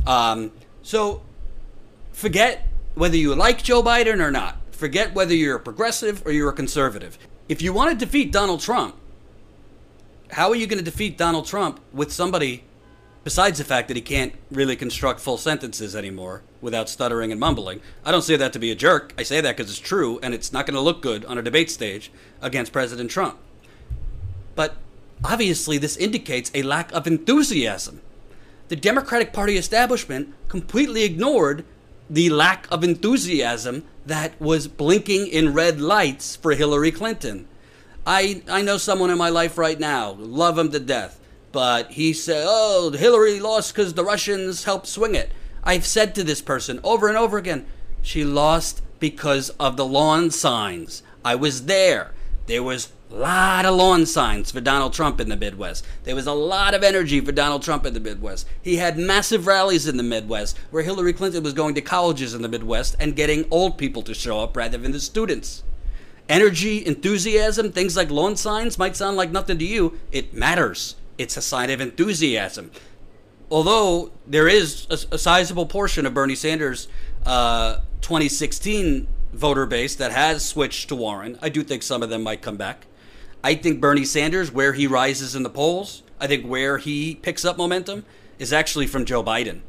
Um, 0.07 0.53
so 0.83 1.23
forget 2.13 2.69
whether 2.95 3.17
you 3.17 3.35
like 3.35 3.63
Joe 3.63 3.83
Biden 3.83 4.21
or 4.21 4.31
not. 4.31 4.59
Forget 4.73 5.15
whether 5.15 5.35
you're 5.35 5.57
a 5.57 5.61
progressive 5.61 6.27
or 6.27 6.33
you're 6.33 6.51
a 6.51 6.53
conservative. 6.53 7.17
If 7.49 7.61
you 7.61 7.73
want 7.73 7.91
to 7.91 8.05
defeat 8.05 8.31
Donald 8.31 8.61
Trump, 8.61 8.95
how 10.31 10.49
are 10.51 10.57
you 10.57 10.67
going 10.67 10.79
to 10.79 10.85
defeat 10.85 11.19
Donald 11.19 11.47
Trump 11.47 11.81
with 11.93 12.13
somebody 12.13 12.65
besides 13.25 13.59
the 13.59 13.65
fact 13.65 13.89
that 13.89 13.97
he 13.97 14.01
can't 14.01 14.33
really 14.51 14.77
construct 14.77 15.21
full 15.21 15.37
sentences 15.37 15.95
anymore 15.95 16.43
without 16.61 16.89
stuttering 16.89 17.33
and 17.33 17.41
mumbling? 17.41 17.81
I 18.05 18.13
don't 18.13 18.23
say 18.23 18.37
that 18.37 18.53
to 18.53 18.59
be 18.59 18.71
a 18.71 18.77
jerk. 18.77 19.13
I 19.19 19.25
say 19.25 19.41
that 19.41 19.57
because 19.57 19.71
it's 19.71 19.81
true 19.81 20.21
and 20.23 20.33
it's 20.33 20.53
not 20.53 20.67
going 20.67 20.77
to 20.77 20.81
look 20.81 21.03
good 21.03 21.25
on 21.25 21.37
a 21.37 21.43
debate 21.43 21.71
stage 21.71 22.13
against 22.41 22.73
President 22.73 23.11
Trump. 23.11 23.39
But 24.55 24.77
obviously, 25.25 25.79
this 25.79 25.97
indicates 25.97 26.51
a 26.55 26.63
lack 26.63 26.93
of 26.93 27.07
enthusiasm. 27.07 28.01
The 28.69 28.77
Democratic 28.77 29.33
Party 29.33 29.57
establishment 29.57 30.33
completely 30.49 31.03
ignored 31.03 31.65
the 32.13 32.29
lack 32.29 32.67
of 32.71 32.85
enthusiasm 32.85 33.85
that 34.05 34.39
was 34.39 34.69
blinking 34.69 35.27
in 35.29 35.55
red 35.55 35.81
lights 35.81 36.37
for 36.37 36.53
Hillary 36.53 36.93
Clinton. 36.93 37.49
I, 38.07 38.43
I 38.49 38.61
know 38.61 38.77
someone 38.77 39.09
in 39.09 39.17
my 39.17 39.31
life 39.31 39.57
right 39.57 39.81
now, 39.81 40.11
love 40.19 40.59
him 40.59 40.71
to 40.73 40.81
death. 40.81 41.19
but 41.53 41.93
he 41.93 42.13
said, 42.13 42.45
"Oh, 42.47 42.91
Hillary 42.91 43.41
lost 43.41 43.75
because 43.75 43.95
the 43.95 44.05
Russians 44.05 44.65
helped 44.65 44.87
swing 44.87 45.15
it." 45.15 45.33
I've 45.65 45.87
said 45.87 46.15
to 46.15 46.25
this 46.25 46.43
person 46.43 46.81
over 46.83 47.09
and 47.09 47.17
over 47.17 47.39
again, 47.39 47.65
she 48.03 48.25
lost 48.25 48.83
because 48.99 49.51
of 49.61 49.77
the 49.77 49.87
lawn 49.87 50.31
signs. 50.31 51.03
I 51.25 51.35
was 51.35 51.67
there. 51.67 52.13
There 52.47 52.63
was 52.63 52.93
a 53.13 53.19
lot 53.19 53.67
of 53.67 53.75
lawn 53.75 54.07
signs 54.07 54.51
for 54.51 54.61
Donald 54.61 54.95
Trump 54.95 55.21
in 55.21 55.29
the 55.29 55.37
Midwest. 55.37 55.85
There 56.05 56.15
was 56.15 56.27
a 56.27 56.33
lot 56.33 56.73
of 56.73 56.83
energy 56.83 57.21
for 57.21 57.33
Donald 57.33 57.63
Trump 57.63 57.85
in 57.85 57.93
the 57.93 58.01
Midwest. 58.01 58.49
He 58.63 58.77
had 58.77 58.97
massive 58.99 59.47
rallies 59.47 59.87
in 59.87 59.99
the 59.99 60.03
Midwest 60.03 60.59
where 60.71 60.83
Hillary 60.83 61.13
Clinton 61.13 61.43
was 61.43 61.53
going 61.53 61.75
to 61.75 61.83
colleges 61.83 62.33
in 62.33 62.43
the 62.43 62.49
Midwest 62.49 62.97
and 62.99 63.15
getting 63.15 63.45
old 63.51 63.77
people 63.77 64.03
to 64.03 64.15
show 64.15 64.41
up 64.41 64.57
rather 64.57 64.79
than 64.79 64.93
the 64.93 65.01
students. 65.01 65.63
Energy, 66.29 66.85
enthusiasm, 66.87 67.71
things 67.71 67.97
like 67.97 68.11
lawn 68.11 68.37
signs 68.37 68.79
might 68.79 68.97
sound 68.97 69.17
like 69.17 69.31
nothing 69.31 69.59
to 69.59 69.65
you. 69.65 69.99
It 70.11 70.33
matters. 70.33 70.97
It's 71.19 71.37
a 71.37 71.43
sign 71.43 71.71
of 71.71 71.81
enthusiasm 71.81 72.71
although 73.51 74.11
there 74.27 74.49
is 74.49 74.87
a, 74.89 75.15
a 75.15 75.19
sizable 75.19 75.67
portion 75.67 76.07
of 76.07 76.15
Bernie 76.15 76.35
Sanders' 76.35 76.89
uh, 77.27 77.81
2016 78.01 79.07
voter 79.35 79.67
base 79.67 79.95
that 79.97 80.11
has 80.11 80.43
switched 80.43 80.89
to 80.89 80.97
Warren, 80.97 81.39
I 81.43 81.51
do 81.51 81.63
think 81.63 81.83
some 81.83 82.03
of 82.03 82.09
them 82.09 82.23
might 82.23 82.41
come 82.41 82.57
back. 82.57 82.87
I 83.45 83.55
think 83.55 83.81
Bernie 83.81 84.05
Sanders, 84.05 84.53
where 84.53 84.73
he 84.73 84.87
rises 84.87 85.35
in 85.35 85.43
the 85.43 85.51
polls, 85.51 86.03
I 86.21 86.27
think 86.27 86.47
where 86.47 86.79
he 86.79 87.17
picks 87.17 87.45
up 87.45 87.57
momentum 87.57 88.05
is 88.39 88.53
actually 88.53 88.87
from 88.87 89.05
Joe 89.05 89.23
Biden. 89.23 89.61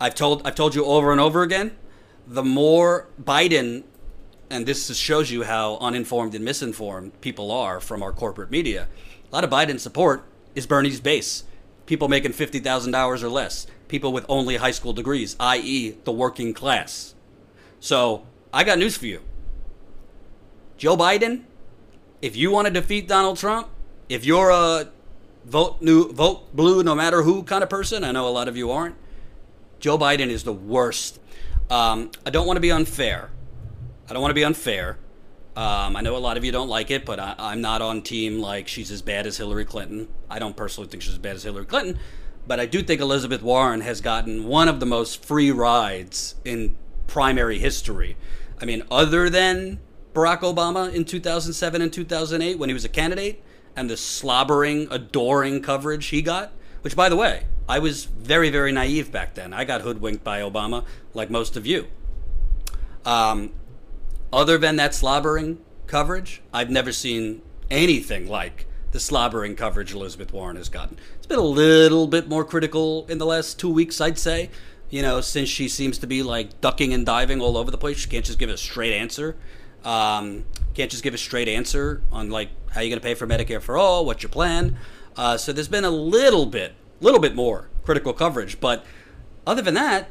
I've 0.00 0.14
told 0.14 0.46
I've 0.46 0.54
told 0.54 0.74
you 0.74 0.84
over 0.84 1.12
and 1.12 1.20
over 1.20 1.42
again, 1.42 1.76
the 2.26 2.44
more 2.44 3.08
Biden 3.22 3.84
and 4.48 4.66
this 4.66 4.94
shows 4.96 5.30
you 5.30 5.44
how 5.44 5.76
uninformed 5.78 6.34
and 6.34 6.44
misinformed 6.44 7.20
people 7.20 7.50
are 7.52 7.80
from 7.80 8.02
our 8.02 8.12
corporate 8.12 8.50
media. 8.50 8.88
A 9.30 9.34
lot 9.34 9.44
of 9.44 9.50
Biden 9.50 9.78
support 9.78 10.24
is 10.54 10.66
Bernie's 10.66 11.00
base 11.00 11.44
people 11.90 12.06
making 12.06 12.32
$50,000 12.32 13.22
or 13.24 13.28
less, 13.28 13.66
people 13.88 14.12
with 14.12 14.24
only 14.28 14.58
high 14.58 14.70
school 14.70 14.92
degrees, 14.92 15.34
i.e., 15.40 15.96
the 16.04 16.12
working 16.12 16.54
class. 16.54 17.16
So 17.80 18.24
I 18.54 18.62
got 18.62 18.78
news 18.78 18.96
for 18.96 19.06
you. 19.06 19.22
Joe 20.78 20.96
Biden, 20.96 21.42
if 22.22 22.36
you 22.36 22.50
want 22.50 22.66
to 22.66 22.72
defeat 22.72 23.08
Donald 23.08 23.38
Trump, 23.38 23.68
if 24.08 24.24
you're 24.24 24.50
a 24.50 24.88
vote 25.44 25.80
new 25.80 26.12
vote 26.12 26.54
blue 26.54 26.82
no 26.82 26.94
matter 26.94 27.22
who 27.22 27.42
kind 27.42 27.62
of 27.62 27.70
person, 27.70 28.04
I 28.04 28.12
know 28.12 28.28
a 28.28 28.30
lot 28.30 28.48
of 28.48 28.56
you 28.56 28.70
aren't. 28.70 28.96
Joe 29.78 29.96
Biden 29.96 30.28
is 30.28 30.44
the 30.44 30.52
worst. 30.52 31.18
Um, 31.70 32.10
I 32.26 32.30
don't 32.30 32.46
want 32.46 32.56
to 32.56 32.60
be 32.60 32.72
unfair. 32.72 33.30
I 34.08 34.12
don't 34.12 34.20
want 34.20 34.30
to 34.30 34.34
be 34.34 34.44
unfair. 34.44 34.98
Um, 35.56 35.96
I 35.96 36.00
know 36.00 36.16
a 36.16 36.18
lot 36.18 36.36
of 36.36 36.44
you 36.44 36.52
don't 36.52 36.68
like 36.68 36.90
it, 36.90 37.04
but 37.04 37.18
I, 37.18 37.52
am 37.52 37.60
not 37.60 37.82
on 37.82 38.02
team 38.02 38.40
like 38.40 38.68
she's 38.68 38.90
as 38.90 39.02
bad 39.02 39.26
as 39.26 39.36
Hillary 39.36 39.64
Clinton. 39.64 40.08
I 40.28 40.38
don't 40.38 40.56
personally 40.56 40.88
think 40.88 41.02
she's 41.02 41.12
as 41.12 41.18
bad 41.18 41.36
as 41.36 41.42
Hillary 41.42 41.66
Clinton, 41.66 41.98
but 42.46 42.60
I 42.60 42.66
do 42.66 42.82
think 42.82 43.00
Elizabeth 43.00 43.42
Warren 43.42 43.80
has 43.80 44.00
gotten 44.00 44.44
one 44.44 44.68
of 44.68 44.80
the 44.80 44.86
most 44.86 45.24
free 45.24 45.50
rides 45.50 46.36
in 46.44 46.76
primary 47.06 47.58
history. 47.58 48.16
I 48.60 48.64
mean, 48.64 48.82
other 48.90 49.28
than 49.28 49.80
Barack 50.14 50.40
Obama 50.40 50.92
in 50.92 51.04
2007 51.04 51.82
and 51.82 51.92
2008 51.92 52.58
when 52.58 52.68
he 52.68 52.74
was 52.74 52.84
a 52.84 52.88
candidate, 52.88 53.42
and 53.76 53.88
the 53.88 53.96
slobbering, 53.96 54.88
adoring 54.90 55.62
coverage 55.62 56.06
he 56.06 56.22
got, 56.22 56.52
which, 56.82 56.96
by 56.96 57.08
the 57.08 57.16
way, 57.16 57.44
I 57.68 57.78
was 57.78 58.04
very, 58.06 58.50
very 58.50 58.72
naive 58.72 59.12
back 59.12 59.34
then. 59.34 59.52
I 59.52 59.64
got 59.64 59.82
hoodwinked 59.82 60.24
by 60.24 60.40
Obama, 60.40 60.84
like 61.14 61.30
most 61.30 61.56
of 61.56 61.66
you. 61.66 61.86
Um, 63.04 63.52
other 64.32 64.58
than 64.58 64.76
that 64.76 64.94
slobbering 64.94 65.58
coverage, 65.86 66.42
I've 66.52 66.70
never 66.70 66.92
seen 66.92 67.42
anything 67.70 68.28
like 68.28 68.66
the 68.92 69.00
slobbering 69.00 69.54
coverage 69.54 69.92
Elizabeth 69.92 70.32
Warren 70.32 70.56
has 70.56 70.68
gotten. 70.68 70.98
It's 71.16 71.26
been 71.26 71.38
a 71.38 71.42
little 71.42 72.06
bit 72.06 72.28
more 72.28 72.44
critical 72.44 73.06
in 73.08 73.18
the 73.18 73.26
last 73.26 73.58
two 73.58 73.70
weeks, 73.70 74.00
I'd 74.00 74.18
say. 74.18 74.50
You 74.88 75.02
know, 75.02 75.20
since 75.20 75.48
she 75.48 75.68
seems 75.68 75.98
to 75.98 76.08
be 76.08 76.24
like 76.24 76.60
ducking 76.60 76.92
and 76.92 77.06
diving 77.06 77.40
all 77.40 77.56
over 77.56 77.70
the 77.70 77.78
place, 77.78 77.98
she 77.98 78.08
can't 78.08 78.24
just 78.24 78.40
give 78.40 78.50
a 78.50 78.56
straight 78.56 78.92
answer. 78.92 79.36
Um, 79.84 80.44
can't 80.74 80.90
just 80.90 81.02
give 81.02 81.14
a 81.14 81.18
straight 81.18 81.48
answer 81.48 82.02
on 82.12 82.30
like 82.30 82.50
how 82.72 82.80
you're 82.80 82.90
going 82.90 83.00
to 83.00 83.06
pay 83.06 83.14
for 83.14 83.26
Medicare 83.26 83.60
for 83.60 83.76
all, 83.76 84.04
what's 84.04 84.22
your 84.22 84.30
plan. 84.30 84.76
Uh, 85.16 85.36
so 85.36 85.52
there's 85.52 85.68
been 85.68 85.84
a 85.84 85.90
little 85.90 86.46
bit, 86.46 86.74
little 87.00 87.20
bit 87.20 87.34
more 87.34 87.68
critical 87.84 88.12
coverage, 88.12 88.60
but 88.60 88.84
other 89.46 89.62
than 89.62 89.74
that, 89.74 90.08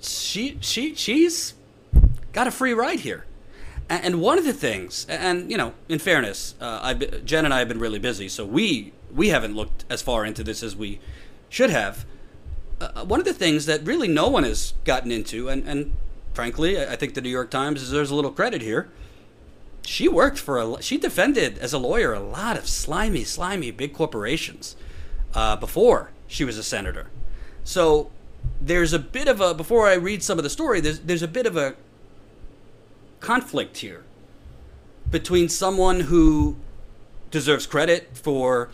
she 0.00 0.58
she 0.60 0.94
she's 0.94 1.54
got 2.32 2.46
a 2.46 2.50
free 2.50 2.72
ride 2.72 3.00
here. 3.00 3.26
And 3.88 4.20
one 4.20 4.38
of 4.38 4.44
the 4.44 4.52
things, 4.52 5.04
and 5.08 5.50
you 5.50 5.56
know, 5.56 5.74
in 5.88 5.98
fairness, 5.98 6.54
uh, 6.60 6.94
Jen 6.94 7.44
and 7.44 7.52
I 7.52 7.58
have 7.58 7.68
been 7.68 7.80
really 7.80 7.98
busy, 7.98 8.28
so 8.28 8.44
we 8.46 8.92
we 9.12 9.28
haven't 9.28 9.56
looked 9.56 9.84
as 9.90 10.00
far 10.00 10.24
into 10.24 10.44
this 10.44 10.62
as 10.62 10.76
we 10.76 11.00
should 11.48 11.70
have. 11.70 12.04
Uh, 12.80 12.88
uh, 12.94 13.04
one 13.04 13.18
of 13.18 13.26
the 13.26 13.34
things 13.34 13.66
that 13.66 13.84
really 13.84 14.08
no 14.08 14.28
one 14.28 14.44
has 14.44 14.74
gotten 14.84 15.10
into, 15.10 15.48
and, 15.48 15.66
and 15.68 15.92
frankly, 16.32 16.80
I 16.80 16.96
think 16.96 17.14
the 17.14 17.20
New 17.20 17.30
York 17.30 17.50
Times 17.50 17.80
deserves 17.80 18.10
a 18.10 18.14
little 18.14 18.30
credit 18.30 18.62
here. 18.62 18.88
She 19.90 20.06
worked 20.06 20.38
for 20.38 20.56
a, 20.56 20.80
she 20.80 20.98
defended 20.98 21.58
as 21.58 21.72
a 21.72 21.78
lawyer 21.78 22.12
a 22.12 22.20
lot 22.20 22.56
of 22.56 22.68
slimy, 22.68 23.24
slimy 23.24 23.72
big 23.72 23.92
corporations 23.92 24.76
uh, 25.34 25.56
before 25.56 26.12
she 26.28 26.44
was 26.44 26.56
a 26.56 26.62
senator. 26.62 27.10
So 27.64 28.12
there's 28.60 28.92
a 28.92 29.00
bit 29.00 29.26
of 29.26 29.40
a 29.40 29.52
before 29.52 29.88
I 29.88 29.94
read 29.94 30.22
some 30.22 30.38
of 30.38 30.44
the 30.44 30.48
story, 30.48 30.80
there's 30.80 31.00
there's 31.00 31.24
a 31.24 31.28
bit 31.28 31.44
of 31.44 31.56
a 31.56 31.74
conflict 33.18 33.78
here 33.78 34.04
between 35.10 35.48
someone 35.48 35.98
who 36.02 36.54
deserves 37.32 37.66
credit 37.66 38.16
for 38.16 38.70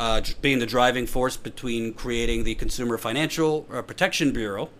uh, 0.00 0.20
being 0.42 0.58
the 0.58 0.66
driving 0.66 1.06
force 1.06 1.36
between 1.36 1.94
creating 1.94 2.42
the 2.42 2.56
Consumer 2.56 2.98
Financial 2.98 3.68
uh, 3.72 3.82
Protection 3.82 4.32
Bureau 4.32 4.70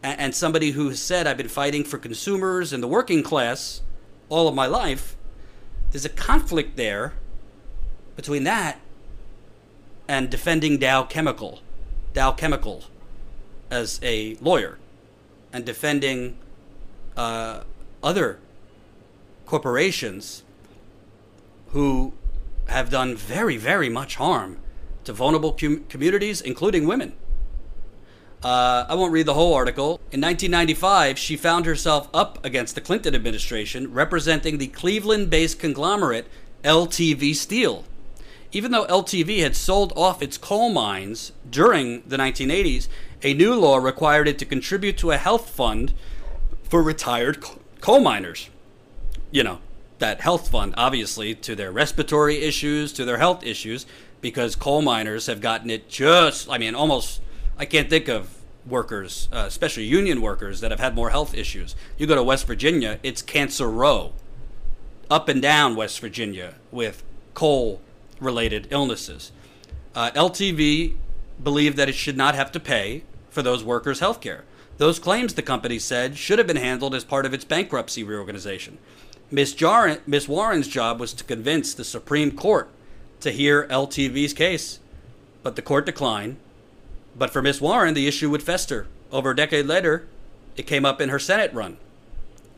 and, 0.00 0.32
somebody 0.32 0.70
who 0.70 0.94
said, 0.94 1.26
I've 1.26 1.36
been 1.36 1.48
fighting 1.48 1.82
for 1.82 1.98
consumers 1.98 2.72
and 2.72 2.80
the 2.80 2.86
working 2.86 3.24
class 3.24 3.82
all 4.28 4.48
of 4.48 4.54
my 4.54 4.66
life. 4.66 5.16
There's 5.90 6.04
a 6.04 6.10
conflict 6.10 6.76
there 6.76 7.14
between 8.16 8.44
that 8.44 8.80
and 10.06 10.30
defending 10.30 10.78
Dow 10.78 11.04
Chemical, 11.04 11.60
Dow 12.12 12.32
Chemical, 12.32 12.84
as 13.70 14.00
a 14.02 14.36
lawyer, 14.40 14.78
and 15.52 15.64
defending 15.64 16.38
uh, 17.16 17.62
other 18.02 18.38
corporations 19.46 20.42
who 21.68 22.12
have 22.68 22.90
done 22.90 23.16
very, 23.16 23.56
very 23.56 23.88
much 23.88 24.16
harm 24.16 24.58
to 25.04 25.12
vulnerable 25.12 25.52
com- 25.52 25.84
communities, 25.88 26.40
including 26.40 26.86
women. 26.86 27.14
Uh, 28.42 28.86
I 28.88 28.94
won't 28.94 29.12
read 29.12 29.26
the 29.26 29.34
whole 29.34 29.54
article. 29.54 30.00
In 30.12 30.20
1995, 30.20 31.18
she 31.18 31.36
found 31.36 31.66
herself 31.66 32.08
up 32.14 32.44
against 32.44 32.74
the 32.74 32.80
Clinton 32.80 33.14
administration 33.14 33.92
representing 33.92 34.58
the 34.58 34.68
Cleveland 34.68 35.28
based 35.28 35.58
conglomerate 35.58 36.26
LTV 36.62 37.34
Steel. 37.34 37.84
Even 38.52 38.70
though 38.70 38.86
LTV 38.86 39.40
had 39.40 39.56
sold 39.56 39.92
off 39.96 40.22
its 40.22 40.38
coal 40.38 40.70
mines 40.70 41.32
during 41.50 42.02
the 42.06 42.16
1980s, 42.16 42.88
a 43.22 43.34
new 43.34 43.54
law 43.54 43.76
required 43.76 44.28
it 44.28 44.38
to 44.38 44.44
contribute 44.44 44.96
to 44.98 45.10
a 45.10 45.16
health 45.16 45.50
fund 45.50 45.92
for 46.62 46.82
retired 46.82 47.44
coal 47.80 48.00
miners. 48.00 48.48
You 49.30 49.42
know, 49.42 49.58
that 49.98 50.20
health 50.20 50.50
fund, 50.50 50.74
obviously, 50.76 51.34
to 51.34 51.54
their 51.54 51.72
respiratory 51.72 52.36
issues, 52.36 52.92
to 52.94 53.04
their 53.04 53.18
health 53.18 53.44
issues, 53.44 53.84
because 54.20 54.56
coal 54.56 54.82
miners 54.82 55.26
have 55.26 55.40
gotten 55.40 55.70
it 55.70 55.88
just, 55.88 56.48
I 56.50 56.58
mean, 56.58 56.74
almost, 56.74 57.20
I 57.58 57.64
can't 57.64 57.90
think 57.90 58.08
of 58.08 58.36
workers, 58.64 59.28
uh, 59.32 59.44
especially 59.46 59.84
union 59.84 60.22
workers, 60.22 60.60
that 60.60 60.70
have 60.70 60.78
had 60.78 60.94
more 60.94 61.10
health 61.10 61.34
issues. 61.34 61.74
You 61.96 62.06
go 62.06 62.14
to 62.14 62.22
West 62.22 62.46
Virginia, 62.46 63.00
it's 63.02 63.20
Cancer 63.20 63.68
Row, 63.68 64.12
up 65.10 65.28
and 65.28 65.42
down 65.42 65.74
West 65.74 65.98
Virginia 66.00 66.54
with 66.70 67.02
coal 67.34 67.80
related 68.20 68.68
illnesses. 68.70 69.32
Uh, 69.94 70.10
LTV 70.12 70.94
believed 71.42 71.76
that 71.76 71.88
it 71.88 71.94
should 71.94 72.16
not 72.16 72.34
have 72.34 72.52
to 72.52 72.60
pay 72.60 73.02
for 73.30 73.42
those 73.42 73.64
workers' 73.64 74.00
health 74.00 74.20
care. 74.20 74.44
Those 74.76 75.00
claims, 75.00 75.34
the 75.34 75.42
company 75.42 75.80
said, 75.80 76.16
should 76.16 76.38
have 76.38 76.46
been 76.46 76.56
handled 76.56 76.94
as 76.94 77.04
part 77.04 77.26
of 77.26 77.34
its 77.34 77.44
bankruptcy 77.44 78.04
reorganization. 78.04 78.78
Miss, 79.30 79.52
Jar- 79.52 79.98
Miss 80.06 80.28
Warren's 80.28 80.68
job 80.68 81.00
was 81.00 81.12
to 81.14 81.24
convince 81.24 81.74
the 81.74 81.84
Supreme 81.84 82.30
Court 82.30 82.68
to 83.20 83.32
hear 83.32 83.66
LTV's 83.66 84.32
case, 84.32 84.78
but 85.42 85.56
the 85.56 85.62
court 85.62 85.86
declined. 85.86 86.36
But 87.18 87.30
for 87.30 87.42
Miss 87.42 87.60
Warren, 87.60 87.94
the 87.94 88.06
issue 88.06 88.30
would 88.30 88.42
fester. 88.42 88.86
Over 89.10 89.30
a 89.30 89.36
decade 89.36 89.66
later, 89.66 90.06
it 90.56 90.66
came 90.66 90.84
up 90.84 91.00
in 91.00 91.08
her 91.08 91.18
Senate 91.18 91.52
run, 91.52 91.76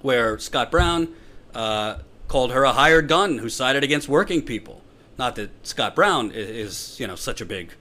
where 0.02 0.38
Scott 0.38 0.70
Brown 0.70 1.14
uh, 1.54 1.98
called 2.28 2.52
her 2.52 2.64
a 2.64 2.72
hired 2.72 3.08
gun 3.08 3.38
who 3.38 3.48
sided 3.48 3.82
against 3.82 4.08
working 4.08 4.42
people. 4.42 4.82
Not 5.18 5.36
that 5.36 5.50
Scott 5.66 5.94
Brown 5.94 6.30
is, 6.32 6.98
you 7.00 7.06
know, 7.06 7.16
such 7.16 7.40
a 7.40 7.46
big 7.46 7.72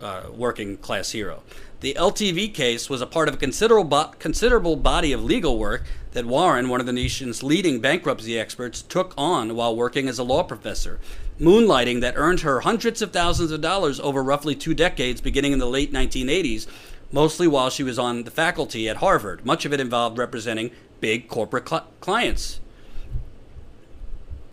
uh, 0.00 0.24
working 0.34 0.76
class 0.76 1.10
hero. 1.10 1.42
The 1.80 1.94
LTV 1.94 2.54
case 2.54 2.88
was 2.88 3.00
a 3.00 3.06
part 3.06 3.28
of 3.28 3.34
a 3.34 3.36
considerable, 3.38 4.14
considerable 4.18 4.76
body 4.76 5.12
of 5.12 5.24
legal 5.24 5.58
work 5.58 5.84
that 6.12 6.26
Warren, 6.26 6.68
one 6.68 6.80
of 6.80 6.86
the 6.86 6.92
nation's 6.92 7.42
leading 7.42 7.80
bankruptcy 7.80 8.38
experts, 8.38 8.82
took 8.82 9.14
on 9.16 9.56
while 9.56 9.74
working 9.74 10.08
as 10.08 10.18
a 10.18 10.22
law 10.22 10.42
professor, 10.42 11.00
moonlighting 11.40 12.00
that 12.00 12.14
earned 12.16 12.40
her 12.40 12.60
hundreds 12.60 13.02
of 13.02 13.12
thousands 13.12 13.50
of 13.50 13.60
dollars 13.60 13.98
over 14.00 14.22
roughly 14.22 14.54
two 14.54 14.74
decades 14.74 15.20
beginning 15.20 15.52
in 15.52 15.58
the 15.58 15.66
late 15.66 15.92
1980s, 15.92 16.66
mostly 17.10 17.48
while 17.48 17.70
she 17.70 17.82
was 17.82 17.98
on 17.98 18.24
the 18.24 18.30
faculty 18.30 18.88
at 18.88 18.98
Harvard. 18.98 19.44
Much 19.44 19.64
of 19.64 19.72
it 19.72 19.80
involved 19.80 20.18
representing 20.18 20.70
big 21.00 21.28
corporate 21.28 21.68
cl- 21.68 21.86
clients. 22.00 22.60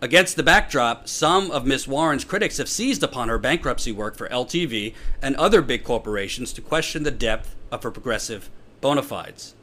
Against 0.02 0.36
the 0.36 0.42
backdrop, 0.42 1.08
some 1.08 1.50
of 1.50 1.66
Miss 1.66 1.86
Warren's 1.86 2.24
critics 2.24 2.56
have 2.56 2.70
seized 2.70 3.02
upon 3.02 3.28
her 3.28 3.38
bankruptcy 3.38 3.92
work 3.92 4.16
for 4.16 4.28
LTV 4.28 4.94
and 5.20 5.36
other 5.36 5.60
big 5.60 5.84
corporations 5.84 6.54
to 6.54 6.62
question 6.62 7.02
the 7.02 7.10
depth 7.10 7.54
of 7.70 7.82
her 7.82 7.90
progressive 7.90 8.48
bona 8.80 9.02
fides. 9.02 9.54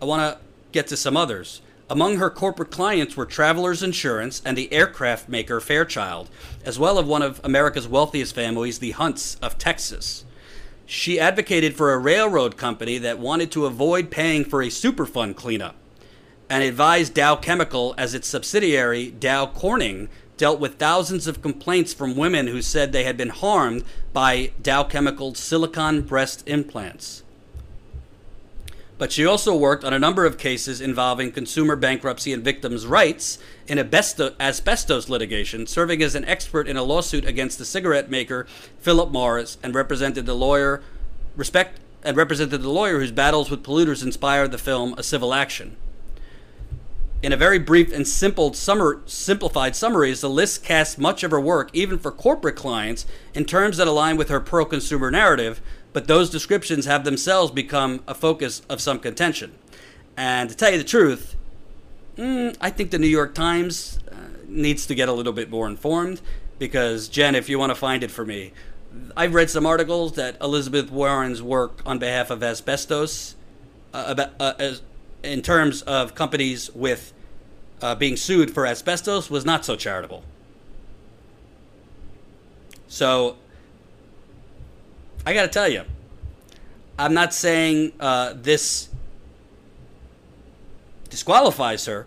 I 0.00 0.04
want 0.04 0.36
to 0.36 0.44
get 0.70 0.86
to 0.88 0.96
some 0.96 1.16
others. 1.16 1.62
Among 1.92 2.16
her 2.16 2.30
corporate 2.30 2.70
clients 2.70 3.18
were 3.18 3.26
Travelers 3.26 3.82
Insurance 3.82 4.40
and 4.46 4.56
the 4.56 4.72
aircraft 4.72 5.28
maker 5.28 5.60
Fairchild, 5.60 6.30
as 6.64 6.78
well 6.78 6.98
as 6.98 7.04
one 7.04 7.20
of 7.20 7.38
America's 7.44 7.86
wealthiest 7.86 8.34
families, 8.34 8.78
the 8.78 8.92
Hunts 8.92 9.36
of 9.42 9.58
Texas. 9.58 10.24
She 10.86 11.20
advocated 11.20 11.76
for 11.76 11.92
a 11.92 11.98
railroad 11.98 12.56
company 12.56 12.96
that 12.96 13.18
wanted 13.18 13.50
to 13.52 13.66
avoid 13.66 14.10
paying 14.10 14.42
for 14.42 14.62
a 14.62 14.68
Superfund 14.68 15.36
cleanup 15.36 15.76
and 16.48 16.62
advised 16.62 17.12
Dow 17.12 17.36
Chemical 17.36 17.94
as 17.98 18.14
its 18.14 18.26
subsidiary, 18.26 19.10
Dow 19.10 19.44
Corning, 19.44 20.08
dealt 20.38 20.60
with 20.60 20.78
thousands 20.78 21.26
of 21.26 21.42
complaints 21.42 21.92
from 21.92 22.16
women 22.16 22.46
who 22.46 22.62
said 22.62 22.92
they 22.92 23.04
had 23.04 23.18
been 23.18 23.28
harmed 23.28 23.84
by 24.14 24.52
Dow 24.62 24.82
Chemical's 24.82 25.38
silicone 25.38 26.00
breast 26.00 26.42
implants. 26.48 27.22
But 29.02 29.10
she 29.10 29.26
also 29.26 29.56
worked 29.56 29.82
on 29.82 29.92
a 29.92 29.98
number 29.98 30.24
of 30.24 30.38
cases 30.38 30.80
involving 30.80 31.32
consumer 31.32 31.74
bankruptcy 31.74 32.32
and 32.32 32.44
victims' 32.44 32.86
rights 32.86 33.36
in 33.66 33.76
asbestos 33.76 35.08
litigation, 35.08 35.66
serving 35.66 36.00
as 36.04 36.14
an 36.14 36.24
expert 36.26 36.68
in 36.68 36.76
a 36.76 36.84
lawsuit 36.84 37.24
against 37.24 37.58
the 37.58 37.64
cigarette 37.64 38.10
maker 38.10 38.46
Philip 38.78 39.10
Morris 39.10 39.58
and 39.60 39.74
represented 39.74 40.24
the 40.24 40.36
lawyer 40.36 40.84
respect 41.34 41.80
and 42.04 42.16
represented 42.16 42.62
the 42.62 42.68
lawyer 42.68 43.00
whose 43.00 43.10
battles 43.10 43.50
with 43.50 43.64
polluters 43.64 44.04
inspired 44.04 44.52
the 44.52 44.56
film 44.56 44.94
A 44.96 45.02
Civil 45.02 45.34
Action. 45.34 45.76
In 47.24 47.32
a 47.32 47.36
very 47.36 47.58
brief 47.58 47.92
and 47.92 48.06
simple 48.06 48.52
summer, 48.52 49.00
simplified 49.06 49.74
summaries, 49.74 50.20
the 50.20 50.30
list 50.30 50.64
casts 50.64 50.96
much 50.96 51.24
of 51.24 51.32
her 51.32 51.40
work, 51.40 51.70
even 51.72 51.98
for 51.98 52.12
corporate 52.12 52.56
clients, 52.56 53.04
in 53.34 53.46
terms 53.46 53.78
that 53.78 53.88
align 53.88 54.16
with 54.16 54.28
her 54.28 54.38
pro 54.38 54.64
consumer 54.64 55.10
narrative, 55.10 55.60
but 55.92 56.06
those 56.06 56.30
descriptions 56.30 56.86
have 56.86 57.04
themselves 57.04 57.50
become 57.50 58.02
a 58.08 58.14
focus 58.14 58.62
of 58.68 58.80
some 58.80 58.98
contention. 58.98 59.52
And 60.16 60.50
to 60.50 60.56
tell 60.56 60.70
you 60.70 60.78
the 60.78 60.84
truth, 60.84 61.36
mm, 62.16 62.56
I 62.60 62.70
think 62.70 62.90
the 62.90 62.98
New 62.98 63.06
York 63.06 63.34
Times 63.34 63.98
uh, 64.10 64.14
needs 64.46 64.86
to 64.86 64.94
get 64.94 65.08
a 65.08 65.12
little 65.12 65.32
bit 65.32 65.50
more 65.50 65.66
informed 65.66 66.20
because, 66.58 67.08
Jen, 67.08 67.34
if 67.34 67.48
you 67.48 67.58
want 67.58 67.70
to 67.70 67.74
find 67.74 68.02
it 68.02 68.10
for 68.10 68.24
me, 68.24 68.52
I've 69.16 69.34
read 69.34 69.50
some 69.50 69.66
articles 69.66 70.12
that 70.12 70.36
Elizabeth 70.40 70.90
Warren's 70.90 71.42
work 71.42 71.80
on 71.86 71.98
behalf 71.98 72.30
of 72.30 72.42
asbestos, 72.42 73.34
uh, 73.94 74.04
about, 74.08 74.30
uh, 74.38 74.54
as, 74.58 74.82
in 75.22 75.42
terms 75.42 75.82
of 75.82 76.14
companies 76.14 76.70
with 76.74 77.12
uh, 77.80 77.94
being 77.94 78.16
sued 78.16 78.52
for 78.52 78.66
asbestos 78.66 79.30
was 79.30 79.44
not 79.44 79.64
so 79.64 79.76
charitable. 79.76 80.24
So 82.86 83.36
I 85.24 85.34
got 85.34 85.42
to 85.42 85.48
tell 85.48 85.68
you, 85.68 85.84
I'm 86.98 87.14
not 87.14 87.32
saying 87.32 87.92
uh, 88.00 88.34
this 88.36 88.88
disqualifies 91.10 91.86
her, 91.86 92.06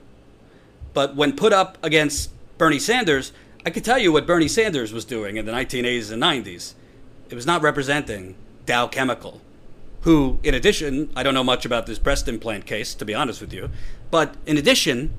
but 0.94 1.16
when 1.16 1.36
put 1.36 1.54
up 1.54 1.78
against 1.84 2.32
Bernie 2.58 2.80
Sanders, 2.80 3.32
I 3.66 3.70
can 3.70 3.84
tell 3.84 3.98
you 3.98 4.12
what 4.12 4.26
Bernie 4.28 4.48
Sanders 4.48 4.94
was 4.94 5.06
doing 5.06 5.38
in 5.38 5.46
the 5.46 5.52
1980s 5.52 6.12
and 6.12 6.22
90s. 6.22 6.74
It 7.30 7.36
was 7.36 7.46
not 7.46 7.62
representing 7.62 8.36
Dow 8.66 8.88
Chemical 8.88 9.42
who, 10.06 10.38
in 10.44 10.54
addition, 10.54 11.10
I 11.16 11.24
don't 11.24 11.34
know 11.34 11.44
much 11.44 11.66
about 11.66 11.88
this 11.88 11.98
breast 11.98 12.28
implant 12.28 12.68
case, 12.68 12.94
to 12.94 13.06
be 13.06 13.16
honest 13.16 13.42
with 13.42 13.52
you, 13.52 13.72
but 14.12 14.36
in 14.46 14.56
addition, 14.56 15.12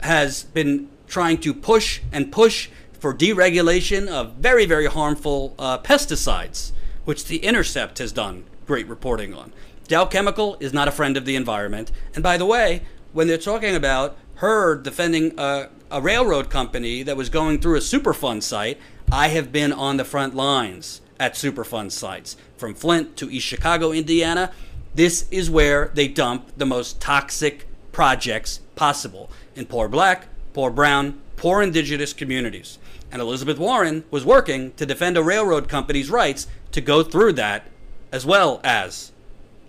has 0.00 0.44
been 0.44 0.88
trying 1.06 1.36
to 1.42 1.52
push 1.52 2.00
and 2.10 2.32
push 2.32 2.70
for 2.98 3.12
deregulation 3.12 4.08
of 4.08 4.32
very, 4.36 4.64
very 4.64 4.86
harmful 4.86 5.54
uh, 5.58 5.76
pesticides, 5.78 6.72
which 7.06 7.24
The 7.24 7.38
Intercept 7.38 7.96
has 7.96 8.12
done 8.12 8.44
great 8.66 8.86
reporting 8.86 9.32
on. 9.32 9.54
Dow 9.88 10.04
Chemical 10.04 10.56
is 10.60 10.74
not 10.74 10.88
a 10.88 10.92
friend 10.92 11.16
of 11.16 11.24
the 11.24 11.36
environment. 11.36 11.90
And 12.14 12.22
by 12.22 12.36
the 12.36 12.44
way, 12.44 12.82
when 13.12 13.28
they're 13.28 13.38
talking 13.38 13.74
about 13.74 14.16
her 14.36 14.74
defending 14.74 15.32
a, 15.38 15.68
a 15.90 16.02
railroad 16.02 16.50
company 16.50 17.02
that 17.04 17.16
was 17.16 17.30
going 17.30 17.60
through 17.60 17.76
a 17.76 17.80
Superfund 17.80 18.42
site, 18.42 18.78
I 19.10 19.28
have 19.28 19.52
been 19.52 19.72
on 19.72 19.96
the 19.96 20.04
front 20.04 20.34
lines 20.34 21.00
at 21.18 21.34
Superfund 21.34 21.92
sites. 21.92 22.36
From 22.58 22.74
Flint 22.74 23.16
to 23.16 23.30
East 23.30 23.46
Chicago, 23.46 23.92
Indiana, 23.92 24.52
this 24.94 25.26
is 25.30 25.48
where 25.48 25.90
they 25.94 26.08
dump 26.08 26.50
the 26.56 26.66
most 26.66 27.00
toxic 27.00 27.66
projects 27.92 28.58
possible 28.74 29.30
in 29.54 29.66
poor 29.66 29.88
black, 29.88 30.26
poor 30.52 30.70
brown, 30.70 31.20
poor 31.36 31.62
indigenous 31.62 32.12
communities. 32.12 32.78
And 33.12 33.22
Elizabeth 33.22 33.58
Warren 33.58 34.04
was 34.10 34.24
working 34.24 34.72
to 34.72 34.84
defend 34.84 35.16
a 35.16 35.22
railroad 35.22 35.68
company's 35.68 36.10
rights 36.10 36.48
to 36.76 36.82
go 36.82 37.02
through 37.02 37.32
that, 37.32 37.64
as 38.12 38.26
well 38.26 38.60
as, 38.62 39.10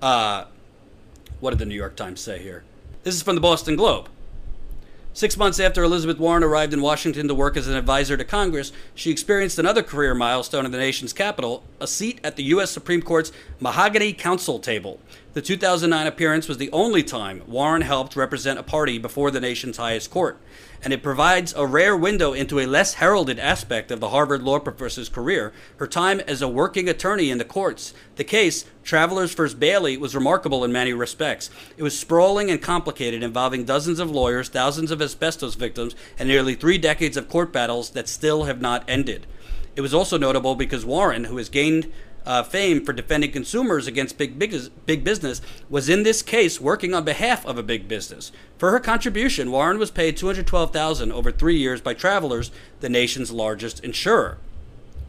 uh, 0.01 0.43
what 1.39 1.51
did 1.51 1.59
the 1.59 1.65
New 1.65 1.73
York 1.73 1.95
Times 1.95 2.19
say 2.19 2.37
here? 2.39 2.65
This 3.03 3.15
is 3.15 3.21
from 3.21 3.35
the 3.35 3.41
Boston 3.41 3.77
Globe. 3.77 4.09
Six 5.13 5.37
months 5.37 5.57
after 5.57 5.83
Elizabeth 5.83 6.19
Warren 6.19 6.43
arrived 6.43 6.73
in 6.73 6.81
Washington 6.81 7.29
to 7.29 7.33
work 7.33 7.55
as 7.55 7.65
an 7.69 7.77
advisor 7.77 8.17
to 8.17 8.25
Congress, 8.25 8.73
she 8.93 9.09
experienced 9.09 9.57
another 9.57 9.83
career 9.83 10.13
milestone 10.13 10.65
in 10.65 10.71
the 10.71 10.77
nation's 10.77 11.13
capital 11.13 11.63
a 11.79 11.87
seat 11.87 12.19
at 12.23 12.35
the 12.35 12.43
U.S. 12.43 12.71
Supreme 12.71 13.01
Court's 13.01 13.31
Mahogany 13.59 14.13
Counsel 14.13 14.59
table. 14.59 14.99
The 15.33 15.41
2009 15.41 16.07
appearance 16.07 16.47
was 16.47 16.57
the 16.57 16.71
only 16.71 17.03
time 17.03 17.43
Warren 17.47 17.81
helped 17.81 18.15
represent 18.15 18.59
a 18.59 18.63
party 18.63 18.97
before 18.97 19.31
the 19.31 19.41
nation's 19.41 19.77
highest 19.77 20.09
court 20.11 20.39
and 20.83 20.93
it 20.93 21.03
provides 21.03 21.53
a 21.55 21.65
rare 21.65 21.95
window 21.95 22.33
into 22.33 22.59
a 22.59 22.65
less 22.65 22.95
heralded 22.95 23.39
aspect 23.39 23.91
of 23.91 23.99
the 23.99 24.09
Harvard 24.09 24.43
law 24.43 24.59
professor's 24.59 25.09
career, 25.09 25.51
her 25.77 25.87
time 25.87 26.19
as 26.21 26.41
a 26.41 26.47
working 26.47 26.87
attorney 26.87 27.29
in 27.29 27.37
the 27.37 27.45
courts. 27.45 27.93
The 28.15 28.23
case, 28.23 28.65
Travelers 28.83 29.33
vs. 29.33 29.55
Bailey, 29.55 29.97
was 29.97 30.15
remarkable 30.15 30.63
in 30.63 30.71
many 30.71 30.93
respects. 30.93 31.49
It 31.77 31.83
was 31.83 31.97
sprawling 31.97 32.49
and 32.49 32.61
complicated, 32.61 33.23
involving 33.23 33.65
dozens 33.65 33.99
of 33.99 34.11
lawyers, 34.11 34.49
thousands 34.49 34.91
of 34.91 35.01
asbestos 35.01 35.55
victims, 35.55 35.95
and 36.17 36.29
nearly 36.29 36.55
three 36.55 36.77
decades 36.77 37.17
of 37.17 37.29
court 37.29 37.51
battles 37.51 37.91
that 37.91 38.07
still 38.07 38.43
have 38.43 38.61
not 38.61 38.83
ended. 38.87 39.25
It 39.77 39.81
was 39.81 39.93
also 39.93 40.17
notable 40.17 40.55
because 40.55 40.83
Warren, 40.83 41.25
who 41.25 41.37
has 41.37 41.49
gained 41.49 41.93
uh, 42.25 42.41
fame 42.41 42.83
for 42.83 42.93
defending 42.93 43.31
consumers 43.31 43.85
against 43.85 44.17
big, 44.17 44.39
big, 44.39 44.55
big 44.87 45.03
business, 45.03 45.39
was 45.69 45.87
in 45.87 46.01
this 46.01 46.23
case 46.23 46.59
working 46.59 46.95
on 46.95 47.05
behalf 47.05 47.45
of 47.45 47.59
a 47.59 47.63
big 47.63 47.87
business. 47.87 48.31
For 48.57 48.71
her 48.71 48.79
contribution, 48.79 49.51
Warren 49.51 49.77
was 49.77 49.91
paid 49.91 50.17
212000 50.17 51.11
over 51.11 51.31
three 51.31 51.57
years 51.57 51.79
by 51.79 51.93
Travelers, 51.93 52.49
the 52.79 52.89
nation's 52.89 53.31
largest 53.31 53.79
insurer. 53.83 54.39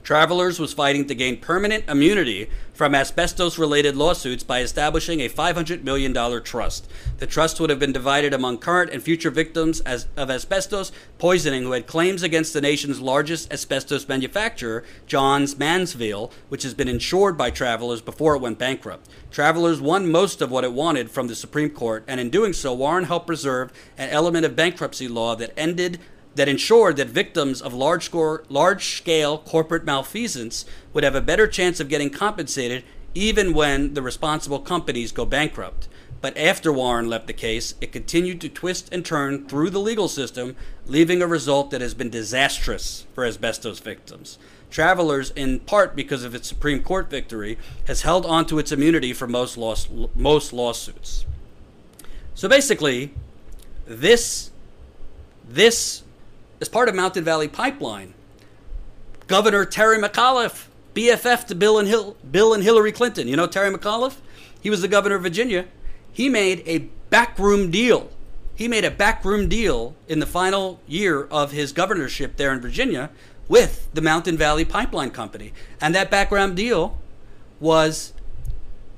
Travelers 0.09 0.59
was 0.59 0.73
fighting 0.73 1.05
to 1.09 1.14
gain 1.14 1.37
permanent 1.37 1.85
immunity 1.87 2.49
from 2.73 2.94
asbestos 2.94 3.59
related 3.59 3.94
lawsuits 3.94 4.42
by 4.42 4.62
establishing 4.62 5.21
a 5.21 5.29
$500 5.29 5.83
million 5.83 6.14
trust. 6.42 6.90
The 7.18 7.27
trust 7.27 7.61
would 7.61 7.68
have 7.68 7.79
been 7.79 7.92
divided 7.92 8.33
among 8.33 8.57
current 8.57 8.90
and 8.90 9.03
future 9.03 9.31
victims 9.31 9.81
as, 9.81 10.07
of 10.16 10.31
asbestos 10.31 10.92
poisoning 11.18 11.64
who 11.64 11.73
had 11.73 11.87
claims 11.87 12.23
against 12.23 12.55
the 12.55 12.62
nation's 12.62 13.03
largest 13.03 13.53
asbestos 13.53 14.09
manufacturer, 14.09 14.83
Johns 15.07 15.59
Manville, 15.59 16.33
which 16.49 16.62
has 16.62 16.73
been 16.73 16.88
insured 16.88 17.37
by 17.37 17.51
Travelers 17.51 18.01
before 18.01 18.35
it 18.35 18.40
went 18.40 18.59
bankrupt. 18.59 19.11
Travelers 19.31 19.79
won 19.79 20.11
most 20.11 20.40
of 20.40 20.51
what 20.51 20.64
it 20.64 20.73
wanted 20.73 21.11
from 21.11 21.27
the 21.27 21.35
Supreme 21.35 21.68
Court, 21.68 22.03
and 22.09 22.18
in 22.18 22.31
doing 22.31 22.55
so, 22.55 22.73
Warren 22.73 23.05
helped 23.05 23.27
preserve 23.27 23.75
an 23.99 24.09
element 24.09 24.47
of 24.47 24.57
bankruptcy 24.57 25.07
law 25.07 25.37
that 25.37 25.53
ended 25.55 25.99
that 26.38 26.48
ensured 26.48 26.96
that 26.96 27.09
victims 27.09 27.61
of 27.61 27.74
large, 27.74 28.05
score, 28.05 28.44
large 28.48 28.96
scale 28.96 29.38
corporate 29.38 29.85
malfeasance 29.85 30.64
would 30.92 31.03
have 31.03 31.16
a 31.16 31.20
better 31.20 31.48
chance 31.48 31.81
of 31.81 31.88
getting 31.88 32.11
compensated 32.11 32.85
even 33.12 33.53
when 33.53 33.94
the 33.94 34.03
responsible 34.03 34.61
companies 34.61 35.11
go 35.11 35.27
bankrupt. 35.27 35.88
But 36.20 36.38
after 36.38 36.72
Warren 36.72 37.09
left 37.09 37.27
the 37.27 37.33
case, 37.33 37.74
it 37.81 37.90
continued 37.90 38.40
to 38.42 38.48
twist 38.48 38.88
and 38.92 39.05
turn 39.05 39.48
through 39.48 39.70
the 39.70 39.81
legal 39.81 40.07
system, 40.07 40.55
leaving 40.87 41.20
a 41.20 41.27
result 41.27 41.72
that 41.72 41.81
has 41.81 41.92
been 41.92 42.09
disastrous 42.09 43.05
for 43.16 43.24
asbestos 43.24 43.81
victims. 43.81 44.38
Travelers, 44.70 45.31
in 45.31 45.59
part 45.59 45.96
because 45.96 46.22
of 46.22 46.37
its 46.37 46.46
Supreme 46.46 46.85
Court 46.85 47.11
victory, 47.11 47.59
has 47.88 48.03
held 48.03 48.24
onto 48.24 48.61
its 48.61 48.70
immunity 48.70 49.12
for 49.12 49.27
most, 49.27 49.57
laws, 49.57 49.88
most 50.14 50.53
lawsuits. 50.53 51.27
So 52.37 52.48
basically, 52.48 53.12
this 53.88 54.53
this 55.48 56.05
as 56.61 56.68
part 56.68 56.88
of 56.88 56.94
Mountain 56.94 57.25
Valley 57.25 57.49
Pipeline. 57.49 58.14
Governor 59.27 59.64
Terry 59.64 59.99
McAuliffe 59.99 60.66
BFF 60.94 61.47
to 61.47 61.55
Bill 61.55 61.79
and 61.79 61.87
Hill, 61.87 62.16
Bill 62.29 62.53
and 62.53 62.62
Hillary 62.62 62.92
Clinton. 62.92 63.29
You 63.29 63.37
know 63.37 63.47
Terry 63.47 63.73
McAuliffe? 63.73 64.16
He 64.61 64.71
was 64.71 64.83
the 64.83 64.88
governor 64.88 65.16
of 65.16 65.23
Virginia. 65.23 65.66
He 66.12 66.29
made 66.29 66.62
a 66.66 66.88
backroom 67.11 67.71
deal. 67.71 68.11
He 68.55 68.66
made 68.66 68.85
a 68.85 68.90
backroom 68.90 69.49
deal 69.49 69.94
in 70.09 70.18
the 70.18 70.27
final 70.27 70.81
year 70.88 71.25
of 71.31 71.53
his 71.53 71.73
governorship 71.73 72.37
there 72.37 72.53
in 72.53 72.61
Virginia 72.61 73.11
with 73.47 73.88
the 73.94 74.01
Mountain 74.01 74.37
Valley 74.37 74.64
Pipeline 74.64 75.11
Company. 75.11 75.53
And 75.81 75.94
that 75.94 76.11
background 76.11 76.57
deal 76.57 76.99
was 77.61 78.12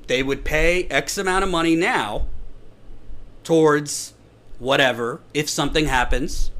they 0.07 0.23
would 0.23 0.43
pay 0.43 0.85
X 0.85 1.17
amount 1.17 1.43
of 1.43 1.51
money 1.51 1.75
now 1.75 2.25
towards 3.43 4.13
whatever 4.57 5.21
if 5.33 5.49
something 5.49 5.85
happens 5.85 6.51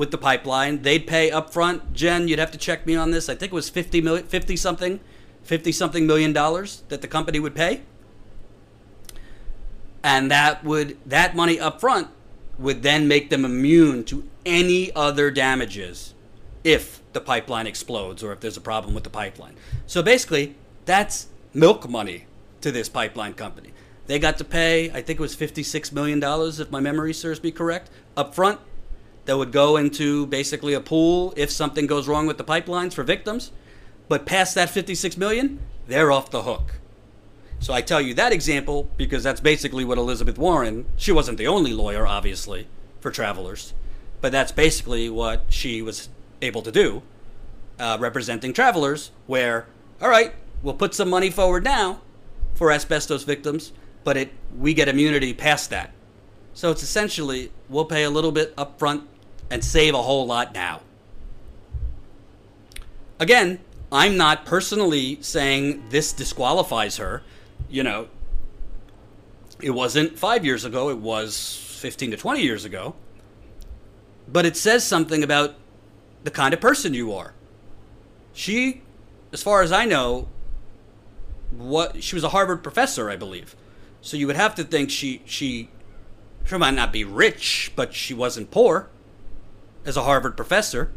with 0.00 0.10
the 0.10 0.16
pipeline. 0.16 0.80
They'd 0.80 1.06
pay 1.06 1.30
upfront. 1.30 1.92
Jen, 1.92 2.26
you'd 2.26 2.38
have 2.38 2.50
to 2.52 2.56
check 2.56 2.86
me 2.86 2.96
on 2.96 3.10
this. 3.10 3.28
I 3.28 3.34
think 3.34 3.52
it 3.52 3.54
was 3.54 3.68
50 3.68 4.00
million 4.00 4.24
50 4.24 4.56
something 4.56 4.98
50 5.42 5.72
something 5.72 6.06
million 6.06 6.32
dollars 6.32 6.84
that 6.88 7.02
the 7.02 7.06
company 7.06 7.38
would 7.38 7.54
pay. 7.54 7.82
And 10.02 10.30
that 10.30 10.64
would 10.64 10.96
that 11.04 11.36
money 11.36 11.58
upfront 11.58 12.08
would 12.58 12.82
then 12.82 13.08
make 13.08 13.28
them 13.28 13.44
immune 13.44 14.04
to 14.04 14.26
any 14.46 14.90
other 14.96 15.30
damages 15.30 16.14
if 16.64 17.02
the 17.12 17.20
pipeline 17.20 17.66
explodes 17.66 18.22
or 18.22 18.32
if 18.32 18.40
there's 18.40 18.56
a 18.56 18.62
problem 18.62 18.94
with 18.94 19.04
the 19.04 19.10
pipeline. 19.10 19.56
So 19.86 20.02
basically, 20.02 20.56
that's 20.86 21.26
milk 21.52 21.86
money 21.90 22.24
to 22.62 22.72
this 22.72 22.88
pipeline 22.88 23.34
company. 23.34 23.74
They 24.06 24.18
got 24.18 24.38
to 24.38 24.44
pay, 24.44 24.90
I 24.92 25.02
think 25.02 25.20
it 25.20 25.22
was 25.22 25.36
$56 25.36 25.92
million, 25.92 26.22
if 26.24 26.70
my 26.70 26.80
memory 26.80 27.12
serves 27.12 27.42
me 27.42 27.50
correct, 27.50 27.90
up 28.16 28.34
front. 28.34 28.60
That 29.26 29.36
would 29.36 29.52
go 29.52 29.76
into 29.76 30.26
basically 30.26 30.74
a 30.74 30.80
pool 30.80 31.32
if 31.36 31.50
something 31.50 31.86
goes 31.86 32.08
wrong 32.08 32.26
with 32.26 32.38
the 32.38 32.44
pipelines 32.44 32.94
for 32.94 33.02
victims. 33.02 33.52
But 34.08 34.26
past 34.26 34.54
that 34.56 34.70
56 34.70 35.16
million, 35.16 35.60
they're 35.86 36.10
off 36.10 36.30
the 36.30 36.42
hook. 36.42 36.80
So 37.60 37.74
I 37.74 37.82
tell 37.82 38.00
you 38.00 38.14
that 38.14 38.32
example 38.32 38.90
because 38.96 39.22
that's 39.22 39.40
basically 39.40 39.84
what 39.84 39.98
Elizabeth 39.98 40.38
Warren, 40.38 40.86
she 40.96 41.12
wasn't 41.12 41.36
the 41.36 41.46
only 41.46 41.74
lawyer, 41.74 42.06
obviously, 42.06 42.66
for 43.00 43.10
travelers, 43.10 43.74
but 44.22 44.32
that's 44.32 44.50
basically 44.50 45.10
what 45.10 45.44
she 45.50 45.82
was 45.82 46.08
able 46.40 46.62
to 46.62 46.72
do, 46.72 47.02
uh, 47.78 47.98
representing 48.00 48.54
travelers, 48.54 49.10
where, 49.26 49.66
all 50.00 50.08
right, 50.08 50.32
we'll 50.62 50.74
put 50.74 50.94
some 50.94 51.10
money 51.10 51.30
forward 51.30 51.62
now 51.62 52.00
for 52.54 52.72
asbestos 52.72 53.24
victims, 53.24 53.72
but 54.04 54.16
it 54.16 54.32
we 54.58 54.72
get 54.72 54.88
immunity 54.88 55.34
past 55.34 55.68
that. 55.70 55.92
So 56.54 56.70
it's 56.70 56.82
essentially 56.82 57.52
we'll 57.70 57.86
pay 57.86 58.02
a 58.02 58.10
little 58.10 58.32
bit 58.32 58.52
up 58.58 58.78
front 58.78 59.08
and 59.48 59.64
save 59.64 59.94
a 59.94 60.02
whole 60.02 60.26
lot 60.26 60.52
now. 60.52 60.80
Again, 63.18 63.60
I'm 63.92 64.16
not 64.16 64.44
personally 64.44 65.18
saying 65.22 65.84
this 65.90 66.12
disqualifies 66.12 66.96
her. 66.98 67.22
You 67.68 67.82
know, 67.82 68.08
it 69.60 69.70
wasn't 69.70 70.18
five 70.18 70.44
years 70.44 70.64
ago, 70.64 70.90
it 70.90 70.98
was 70.98 71.56
15 71.78 72.10
to 72.12 72.16
20 72.16 72.42
years 72.42 72.64
ago. 72.64 72.94
But 74.28 74.46
it 74.46 74.56
says 74.56 74.84
something 74.84 75.22
about 75.22 75.54
the 76.24 76.30
kind 76.30 76.52
of 76.52 76.60
person 76.60 76.94
you 76.94 77.12
are. 77.12 77.34
She, 78.32 78.82
as 79.32 79.42
far 79.42 79.62
as 79.62 79.72
I 79.72 79.84
know, 79.86 80.28
what 81.50 82.02
she 82.02 82.14
was 82.14 82.22
a 82.22 82.28
Harvard 82.28 82.62
professor, 82.62 83.10
I 83.10 83.16
believe. 83.16 83.56
So 84.02 84.16
you 84.16 84.26
would 84.26 84.36
have 84.36 84.54
to 84.54 84.64
think 84.64 84.90
she 84.90 85.22
she 85.26 85.68
she 86.44 86.56
might 86.56 86.74
not 86.74 86.92
be 86.92 87.04
rich, 87.04 87.72
but 87.76 87.94
she 87.94 88.14
wasn't 88.14 88.50
poor 88.50 88.88
as 89.84 89.96
a 89.96 90.02
Harvard 90.02 90.36
professor. 90.36 90.90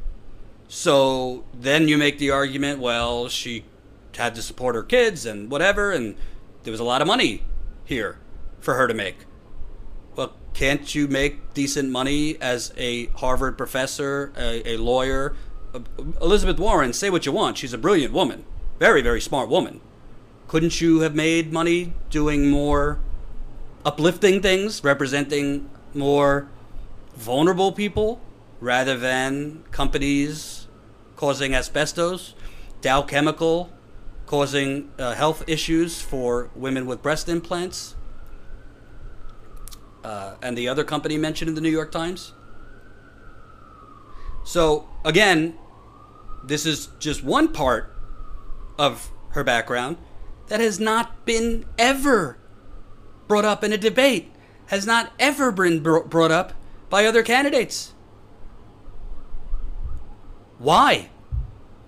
So 0.67 1.43
then 1.53 1.87
you 1.87 1.97
make 1.97 2.17
the 2.17 2.31
argument, 2.31 2.79
well, 2.79 3.27
she 3.27 3.65
had 4.15 4.35
to 4.35 4.41
support 4.41 4.75
her 4.75 4.83
kids 4.83 5.25
and 5.25 5.49
whatever, 5.51 5.91
and 5.91 6.15
there 6.63 6.71
was 6.71 6.79
a 6.79 6.83
lot 6.83 7.01
of 7.01 7.07
money 7.07 7.43
here 7.85 8.17
for 8.59 8.75
her 8.75 8.87
to 8.87 8.93
make. 8.93 9.25
Well, 10.15 10.33
can't 10.53 10.93
you 10.95 11.07
make 11.07 11.53
decent 11.53 11.89
money 11.89 12.37
as 12.41 12.73
a 12.77 13.07
Harvard 13.07 13.57
professor, 13.57 14.31
a, 14.37 14.73
a 14.73 14.77
lawyer? 14.77 15.35
Elizabeth 16.21 16.59
Warren, 16.59 16.93
say 16.93 17.09
what 17.09 17.25
you 17.25 17.31
want. 17.31 17.57
She's 17.57 17.73
a 17.73 17.77
brilliant 17.77 18.13
woman, 18.13 18.45
very, 18.79 19.01
very 19.01 19.21
smart 19.21 19.49
woman. 19.49 19.81
Couldn't 20.47 20.81
you 20.81 20.99
have 20.99 21.15
made 21.15 21.51
money 21.51 21.93
doing 22.09 22.49
more 22.49 22.99
uplifting 23.85 24.41
things, 24.41 24.83
representing 24.83 25.69
more 25.93 26.47
vulnerable 27.15 27.71
people 27.71 28.21
rather 28.59 28.97
than 28.97 29.63
companies 29.71 30.67
causing 31.15 31.53
asbestos, 31.53 32.33
Dow 32.81 33.01
Chemical 33.01 33.71
causing 34.25 34.89
uh, 34.97 35.13
health 35.13 35.43
issues 35.47 36.01
for 36.01 36.49
women 36.55 36.85
with 36.85 37.01
breast 37.01 37.29
implants, 37.29 37.95
uh, 40.03 40.35
and 40.41 40.57
the 40.57 40.67
other 40.67 40.83
company 40.83 41.17
mentioned 41.17 41.49
in 41.49 41.55
the 41.55 41.61
New 41.61 41.69
York 41.69 41.91
Times. 41.91 42.33
So, 44.43 44.89
again, 45.05 45.55
this 46.43 46.65
is 46.65 46.89
just 46.99 47.23
one 47.23 47.53
part 47.53 47.93
of 48.77 49.11
her 49.29 49.43
background 49.43 49.97
that 50.47 50.59
has 50.59 50.79
not 50.79 51.25
been 51.25 51.65
ever 51.77 52.37
brought 53.33 53.45
up 53.45 53.63
in 53.63 53.73
a 53.73 53.77
debate, 53.79 54.31
has 54.67 54.85
not 54.85 55.11
ever 55.17 55.51
been 55.51 55.81
brought 55.81 56.29
up 56.29 56.53
by 56.91 57.03
other 57.03 57.23
candidates. 57.23 57.91
Why? 60.59 61.09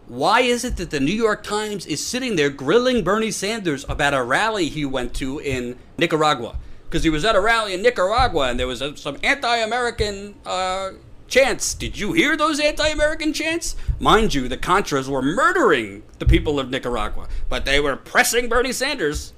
Why 0.07 0.39
is 0.39 0.65
it 0.65 0.77
that 0.77 0.89
the 0.89 0.99
New 0.99 1.13
York 1.13 1.43
Times 1.43 1.85
is 1.85 2.03
sitting 2.03 2.35
there 2.35 2.49
grilling 2.49 3.03
Bernie 3.03 3.29
Sanders 3.29 3.85
about 3.87 4.15
a 4.15 4.23
rally 4.23 4.69
he 4.69 4.85
went 4.85 5.13
to 5.17 5.37
in 5.37 5.77
Nicaragua? 5.99 6.57
Because 6.85 7.03
he 7.03 7.11
was 7.11 7.23
at 7.23 7.35
a 7.35 7.39
rally 7.39 7.75
in 7.75 7.83
Nicaragua 7.83 8.49
and 8.49 8.59
there 8.59 8.65
was 8.65 8.81
a, 8.81 8.97
some 8.97 9.19
anti 9.21 9.57
American 9.57 10.33
uh, 10.47 10.93
chants. 11.27 11.75
Did 11.75 11.99
you 11.99 12.13
hear 12.13 12.35
those 12.35 12.59
anti 12.59 12.87
American 12.87 13.33
chants? 13.33 13.75
Mind 13.99 14.33
you, 14.33 14.47
the 14.47 14.57
Contras 14.57 15.07
were 15.07 15.21
murdering 15.21 16.01
the 16.17 16.25
people 16.25 16.59
of 16.59 16.71
Nicaragua, 16.71 17.27
but 17.49 17.65
they 17.65 17.79
were 17.79 17.95
pressing 17.95 18.49
Bernie 18.49 18.71
Sanders. 18.71 19.31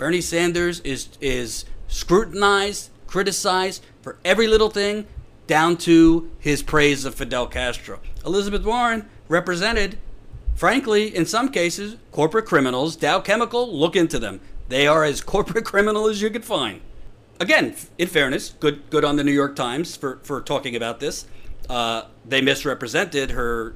Bernie 0.00 0.22
Sanders 0.22 0.80
is, 0.80 1.10
is 1.20 1.66
scrutinized, 1.86 2.88
criticized 3.06 3.84
for 4.00 4.16
every 4.24 4.46
little 4.46 4.70
thing, 4.70 5.06
down 5.46 5.76
to 5.76 6.30
his 6.38 6.62
praise 6.62 7.04
of 7.04 7.14
Fidel 7.14 7.46
Castro. 7.46 8.00
Elizabeth 8.24 8.64
Warren 8.64 9.10
represented, 9.28 9.98
frankly, 10.54 11.14
in 11.14 11.26
some 11.26 11.50
cases, 11.50 11.98
corporate 12.12 12.46
criminals. 12.46 12.96
Dow 12.96 13.20
Chemical, 13.20 13.70
look 13.70 13.94
into 13.94 14.18
them. 14.18 14.40
They 14.68 14.86
are 14.86 15.04
as 15.04 15.20
corporate 15.36 15.66
criminal 15.66 16.06
as 16.06 16.22
you 16.22 16.30
could 16.30 16.46
find. 16.46 16.80
Again, 17.38 17.76
in 17.98 18.08
fairness, 18.08 18.54
good 18.58 18.88
good 18.88 19.04
on 19.04 19.16
the 19.16 19.24
New 19.24 19.32
York 19.32 19.54
Times 19.54 19.96
for, 19.96 20.18
for 20.22 20.40
talking 20.40 20.74
about 20.74 21.00
this. 21.00 21.26
Uh, 21.68 22.04
they 22.24 22.40
misrepresented 22.40 23.32
her 23.32 23.74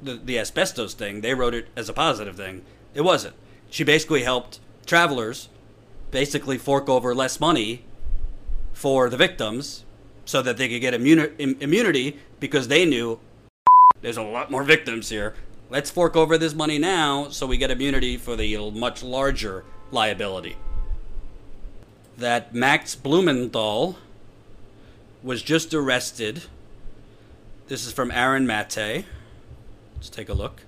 the, 0.00 0.14
the 0.14 0.38
asbestos 0.38 0.94
thing. 0.94 1.22
They 1.22 1.34
wrote 1.34 1.54
it 1.54 1.66
as 1.74 1.88
a 1.88 1.92
positive 1.92 2.36
thing. 2.36 2.64
It 2.94 3.00
wasn't. 3.00 3.34
She 3.68 3.82
basically 3.82 4.22
helped 4.22 4.60
travelers 4.86 5.48
basically 6.16 6.56
fork 6.56 6.88
over 6.88 7.14
less 7.14 7.38
money 7.38 7.84
for 8.72 9.10
the 9.10 9.18
victims 9.18 9.84
so 10.24 10.40
that 10.40 10.56
they 10.56 10.66
could 10.66 10.80
get 10.80 10.94
immuni- 10.94 11.60
immunity 11.60 12.16
because 12.40 12.68
they 12.68 12.86
knew 12.86 13.20
there's 14.00 14.16
a 14.16 14.22
lot 14.22 14.50
more 14.50 14.62
victims 14.62 15.10
here. 15.10 15.34
Let's 15.68 15.90
fork 15.90 16.16
over 16.16 16.38
this 16.38 16.54
money 16.54 16.78
now 16.78 17.28
so 17.28 17.46
we 17.46 17.58
get 17.58 17.70
immunity 17.70 18.16
for 18.16 18.34
the 18.34 18.56
much 18.70 19.02
larger 19.02 19.66
liability. 19.90 20.56
That 22.16 22.54
Max 22.54 22.94
Blumenthal 22.94 23.98
was 25.22 25.42
just 25.42 25.74
arrested. 25.74 26.44
This 27.68 27.86
is 27.86 27.92
from 27.92 28.10
Aaron 28.10 28.46
Mate. 28.46 29.04
Let's 29.96 30.08
take 30.08 30.30
a 30.30 30.34
look. 30.34 30.62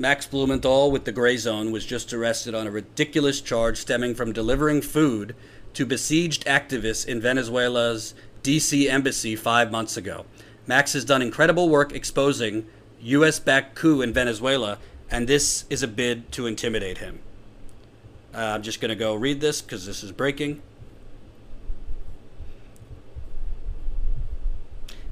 Max 0.00 0.26
Blumenthal 0.26 0.90
with 0.90 1.04
the 1.04 1.12
Gray 1.12 1.36
Zone 1.36 1.72
was 1.72 1.84
just 1.84 2.14
arrested 2.14 2.54
on 2.54 2.66
a 2.66 2.70
ridiculous 2.70 3.42
charge 3.42 3.76
stemming 3.76 4.14
from 4.14 4.32
delivering 4.32 4.80
food 4.80 5.36
to 5.74 5.84
besieged 5.84 6.46
activists 6.46 7.06
in 7.06 7.20
Venezuela's 7.20 8.14
DC 8.42 8.88
embassy 8.88 9.36
five 9.36 9.70
months 9.70 9.98
ago. 9.98 10.24
Max 10.66 10.94
has 10.94 11.04
done 11.04 11.20
incredible 11.20 11.68
work 11.68 11.92
exposing 11.92 12.66
U.S. 13.02 13.38
backed 13.38 13.74
coup 13.74 14.00
in 14.00 14.14
Venezuela, 14.14 14.78
and 15.10 15.28
this 15.28 15.66
is 15.68 15.82
a 15.82 15.88
bid 15.88 16.32
to 16.32 16.46
intimidate 16.46 16.96
him. 16.96 17.18
Uh, 18.34 18.38
I'm 18.38 18.62
just 18.62 18.80
going 18.80 18.88
to 18.88 18.94
go 18.94 19.14
read 19.14 19.42
this 19.42 19.60
because 19.60 19.84
this 19.84 20.02
is 20.02 20.12
breaking. 20.12 20.62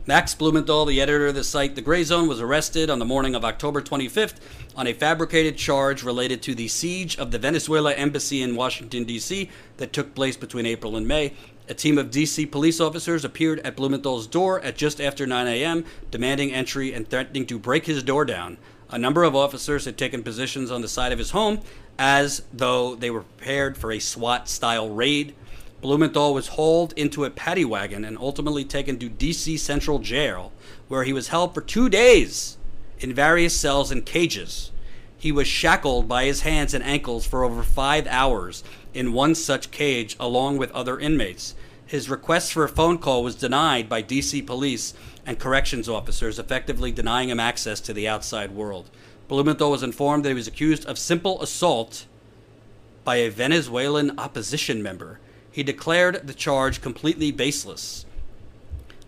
Max 0.08 0.34
Blumenthal, 0.34 0.86
the 0.86 1.02
editor 1.02 1.26
of 1.26 1.34
the 1.34 1.44
site 1.44 1.74
The 1.74 1.82
Gray 1.82 2.02
Zone, 2.02 2.28
was 2.28 2.40
arrested 2.40 2.88
on 2.88 2.98
the 2.98 3.04
morning 3.04 3.34
of 3.34 3.44
October 3.44 3.82
25th 3.82 4.36
on 4.74 4.86
a 4.86 4.94
fabricated 4.94 5.58
charge 5.58 6.02
related 6.02 6.40
to 6.44 6.54
the 6.54 6.66
siege 6.66 7.18
of 7.18 7.30
the 7.30 7.38
Venezuela 7.38 7.92
embassy 7.92 8.40
in 8.40 8.56
Washington, 8.56 9.04
D.C., 9.04 9.50
that 9.76 9.92
took 9.92 10.14
place 10.14 10.34
between 10.34 10.64
April 10.64 10.96
and 10.96 11.06
May. 11.06 11.34
A 11.68 11.74
team 11.74 11.98
of 11.98 12.10
DC 12.10 12.50
police 12.50 12.80
officers 12.80 13.22
appeared 13.22 13.60
at 13.60 13.76
Blumenthal's 13.76 14.26
door 14.26 14.62
at 14.62 14.78
just 14.78 14.98
after 14.98 15.26
9 15.26 15.46
a.m., 15.46 15.84
demanding 16.10 16.54
entry 16.54 16.94
and 16.94 17.06
threatening 17.06 17.44
to 17.44 17.58
break 17.58 17.84
his 17.84 18.02
door 18.02 18.24
down. 18.24 18.56
A 18.88 18.98
number 18.98 19.24
of 19.24 19.36
officers 19.36 19.84
had 19.84 19.98
taken 19.98 20.22
positions 20.22 20.70
on 20.70 20.80
the 20.80 20.88
side 20.88 21.12
of 21.12 21.18
his 21.18 21.32
home 21.32 21.60
as 21.98 22.44
though 22.50 22.94
they 22.94 23.10
were 23.10 23.24
prepared 23.24 23.76
for 23.76 23.92
a 23.92 23.98
SWAT 23.98 24.48
style 24.48 24.88
raid. 24.88 25.34
Blumenthal 25.80 26.34
was 26.34 26.48
hauled 26.48 26.92
into 26.94 27.24
a 27.24 27.30
paddy 27.30 27.64
wagon 27.64 28.04
and 28.04 28.18
ultimately 28.18 28.64
taken 28.64 28.98
to 28.98 29.08
DC 29.08 29.58
Central 29.58 30.00
Jail, 30.00 30.52
where 30.88 31.04
he 31.04 31.12
was 31.12 31.28
held 31.28 31.54
for 31.54 31.60
two 31.60 31.88
days 31.88 32.58
in 32.98 33.14
various 33.14 33.58
cells 33.58 33.92
and 33.92 34.04
cages. 34.04 34.72
He 35.16 35.30
was 35.30 35.46
shackled 35.46 36.08
by 36.08 36.24
his 36.24 36.42
hands 36.42 36.74
and 36.74 36.82
ankles 36.82 37.26
for 37.26 37.44
over 37.44 37.62
five 37.62 38.06
hours 38.08 38.64
in 38.92 39.12
one 39.12 39.34
such 39.34 39.70
cage, 39.70 40.16
along 40.18 40.58
with 40.58 40.72
other 40.72 40.98
inmates. 40.98 41.54
His 41.86 42.10
request 42.10 42.52
for 42.52 42.64
a 42.64 42.68
phone 42.68 42.98
call 42.98 43.22
was 43.22 43.34
denied 43.34 43.88
by 43.88 44.02
DC 44.02 44.46
police 44.46 44.94
and 45.24 45.38
corrections 45.38 45.88
officers, 45.88 46.38
effectively 46.38 46.92
denying 46.92 47.28
him 47.28 47.40
access 47.40 47.80
to 47.82 47.92
the 47.92 48.08
outside 48.08 48.50
world. 48.50 48.90
Blumenthal 49.28 49.70
was 49.70 49.82
informed 49.82 50.24
that 50.24 50.30
he 50.30 50.34
was 50.34 50.48
accused 50.48 50.86
of 50.86 50.98
simple 50.98 51.40
assault 51.42 52.06
by 53.04 53.16
a 53.16 53.30
Venezuelan 53.30 54.18
opposition 54.18 54.82
member. 54.82 55.20
He 55.50 55.62
declared 55.62 56.26
the 56.26 56.34
charge 56.34 56.80
completely 56.80 57.30
baseless. 57.30 58.04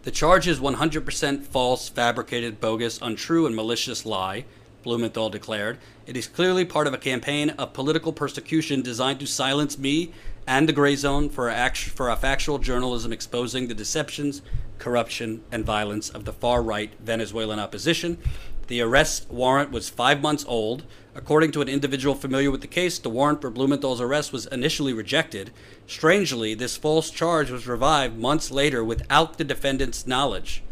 The 0.03 0.11
charge 0.11 0.49
is 0.49 0.59
100% 0.59 1.45
false, 1.45 1.89
fabricated, 1.89 2.61
bogus, 2.61 2.99
untrue, 3.03 3.47
and 3.47 3.55
malicious 3.55 4.07
lie, 4.07 4.47
Blumenthal 4.83 5.29
declared. 5.29 5.79
It 6.07 6.17
is 6.17 6.27
clearly 6.27 6.65
part 6.65 6.87
of 6.87 6.95
a 6.95 6.99
campaign 6.99 7.51
of 7.51 7.75
political 7.75 8.13
persecution 8.13 8.81
designed 8.81 9.21
to 9.21 9.27
silence 9.27 9.79
me 9.79 10.13
and 10.47 10.69
the 10.69 10.73
Gray 10.73 10.97
Zone 10.97 11.29
for 11.29 11.49
act- 11.51 11.77
for 11.79 12.09
a 12.09 12.17
factual 12.17 12.59
journalism 12.59 13.13
exposing 13.13 13.69
the 13.69 13.75
deceptions, 13.75 14.41
corruption, 14.79 15.43
and 15.53 15.65
violence 15.65 16.09
of 16.09 16.25
the 16.25 16.33
far 16.33 16.63
right 16.63 16.95
Venezuelan 16.99 17.59
opposition. 17.59 18.19
The 18.67 18.81
arrest 18.81 19.31
warrant 19.31 19.71
was 19.71 19.89
five 19.89 20.23
months 20.23 20.45
old. 20.49 20.85
According 21.13 21.51
to 21.53 21.61
an 21.61 21.69
individual 21.69 22.15
familiar 22.15 22.53
with 22.53 22.61
the 22.61 22.69
case, 22.69 22.99
the 22.99 23.11
warrant 23.11 23.41
for 23.41 23.51
Blumenthal's 23.51 24.01
arrest 24.01 24.33
was 24.33 24.47
initially 24.47 24.93
rejected. 24.93 25.51
Strangely, 25.89 26.55
this 26.55 26.77
false 26.77 27.11
charge 27.11 27.51
was 27.51 27.67
revived 27.67 28.17
months 28.17 28.53
later 28.53 28.85
without 28.85 29.37
the 29.37 29.45
defendant's 29.45 30.07
knowledge. 30.07 30.63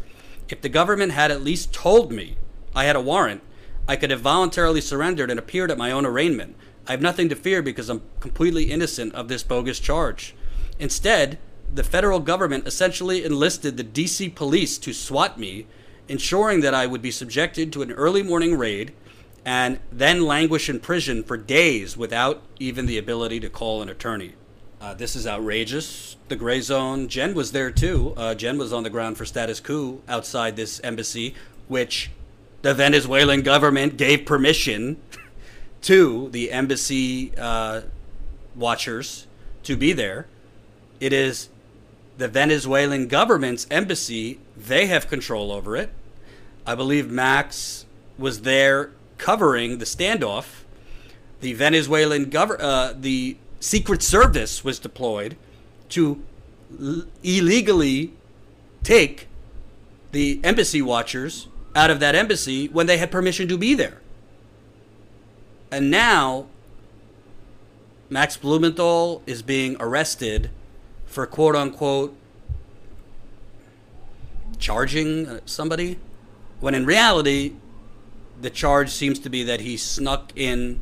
If 0.47 0.61
the 0.61 0.69
government 0.69 1.11
had 1.11 1.29
at 1.29 1.43
least 1.43 1.73
told 1.73 2.11
me 2.11 2.37
I 2.73 2.85
had 2.85 2.95
a 2.95 3.01
warrant, 3.01 3.41
I 3.85 3.97
could 3.97 4.11
have 4.11 4.21
voluntarily 4.21 4.79
surrendered 4.79 5.29
and 5.29 5.37
appeared 5.37 5.71
at 5.71 5.77
my 5.77 5.91
own 5.91 6.05
arraignment. 6.05 6.55
I 6.87 6.91
have 6.91 7.01
nothing 7.01 7.27
to 7.29 7.35
fear 7.35 7.61
because 7.61 7.89
I'm 7.89 8.03
completely 8.21 8.71
innocent 8.71 9.13
of 9.15 9.27
this 9.27 9.43
bogus 9.43 9.79
charge. 9.79 10.35
Instead, 10.79 11.37
the 11.73 11.83
federal 11.83 12.19
government 12.19 12.65
essentially 12.65 13.25
enlisted 13.25 13.75
the 13.75 13.83
DC 13.83 14.33
police 14.35 14.77
to 14.77 14.93
SWAT 14.93 15.37
me, 15.37 15.67
ensuring 16.07 16.61
that 16.61 16.73
I 16.73 16.87
would 16.87 17.01
be 17.01 17.11
subjected 17.11 17.73
to 17.73 17.81
an 17.81 17.91
early 17.91 18.23
morning 18.23 18.57
raid 18.57 18.93
and 19.45 19.79
then 19.91 20.21
languish 20.21 20.69
in 20.69 20.79
prison 20.79 21.23
for 21.23 21.37
days 21.37 21.95
without 21.95 22.41
even 22.59 22.85
the 22.85 22.97
ability 22.97 23.39
to 23.39 23.49
call 23.49 23.81
an 23.81 23.89
attorney. 23.89 24.33
Uh, 24.81 24.93
this 24.93 25.15
is 25.15 25.27
outrageous. 25.27 26.15
The 26.29 26.35
gray 26.35 26.61
zone. 26.61 27.07
Jen 27.09 27.33
was 27.33 27.51
there 27.51 27.71
too. 27.71 28.13
Uh, 28.15 28.33
Jen 28.33 28.57
was 28.57 28.71
on 28.71 28.83
the 28.83 28.89
ground 28.89 29.17
for 29.17 29.25
Status 29.25 29.59
Coup 29.59 30.01
outside 30.07 30.55
this 30.55 30.79
embassy, 30.83 31.35
which 31.67 32.11
the 32.61 32.73
Venezuelan 32.73 33.41
government 33.41 33.97
gave 33.97 34.25
permission 34.25 34.97
to 35.81 36.29
the 36.29 36.51
embassy 36.51 37.33
uh, 37.37 37.81
watchers 38.55 39.27
to 39.63 39.75
be 39.75 39.91
there. 39.91 40.27
It 40.99 41.13
is 41.13 41.49
the 42.17 42.27
Venezuelan 42.27 43.07
government's 43.07 43.67
embassy. 43.69 44.39
They 44.55 44.87
have 44.87 45.07
control 45.09 45.51
over 45.51 45.75
it. 45.75 45.89
I 46.65 46.75
believe 46.75 47.09
Max 47.09 47.85
was 48.17 48.41
there 48.41 48.91
covering 49.19 49.77
the 49.77 49.85
standoff. 49.85 50.63
The 51.41 51.53
Venezuelan 51.53 52.25
gov- 52.31 52.57
uh, 52.59 52.93
the 52.97 53.37
Secret 53.59 54.01
Service 54.01 54.63
was 54.63 54.79
deployed 54.79 55.37
to 55.89 56.21
l- 56.81 57.03
illegally 57.23 58.13
take 58.83 59.27
the 60.11 60.39
embassy 60.43 60.81
watchers 60.81 61.47
out 61.75 61.91
of 61.91 61.99
that 61.99 62.15
embassy 62.15 62.67
when 62.67 62.87
they 62.87 62.97
had 62.97 63.11
permission 63.11 63.47
to 63.47 63.57
be 63.57 63.75
there. 63.75 64.01
And 65.71 65.91
now 65.91 66.47
Max 68.09 68.35
Blumenthal 68.37 69.21
is 69.27 69.43
being 69.43 69.77
arrested 69.79 70.49
for 71.05 71.27
quote 71.27 71.55
unquote 71.55 72.15
charging 74.57 75.39
somebody 75.45 75.99
when 76.59 76.73
in 76.75 76.85
reality 76.85 77.53
the 78.41 78.49
charge 78.49 78.89
seems 78.89 79.19
to 79.19 79.29
be 79.29 79.43
that 79.43 79.61
he 79.61 79.77
snuck 79.77 80.31
in 80.35 80.79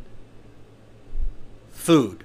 food. 1.71 2.23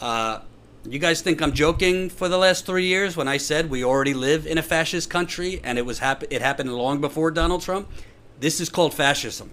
Uh, 0.00 0.40
you 0.84 0.98
guys 0.98 1.20
think 1.20 1.42
I'm 1.42 1.52
joking 1.52 2.08
for 2.08 2.28
the 2.28 2.38
last 2.38 2.64
three 2.64 2.86
years 2.86 3.16
when 3.16 3.28
I 3.28 3.36
said 3.36 3.68
we 3.68 3.84
already 3.84 4.14
live 4.14 4.46
in 4.46 4.58
a 4.58 4.62
fascist 4.62 5.10
country 5.10 5.60
and 5.64 5.76
it 5.76 5.84
was 5.84 5.98
hap- 5.98 6.30
it 6.30 6.40
happened 6.40 6.72
long 6.72 7.00
before 7.00 7.30
Donald 7.30 7.62
Trump? 7.62 7.88
This 8.40 8.60
is 8.60 8.68
called 8.68 8.94
fascism. 8.94 9.50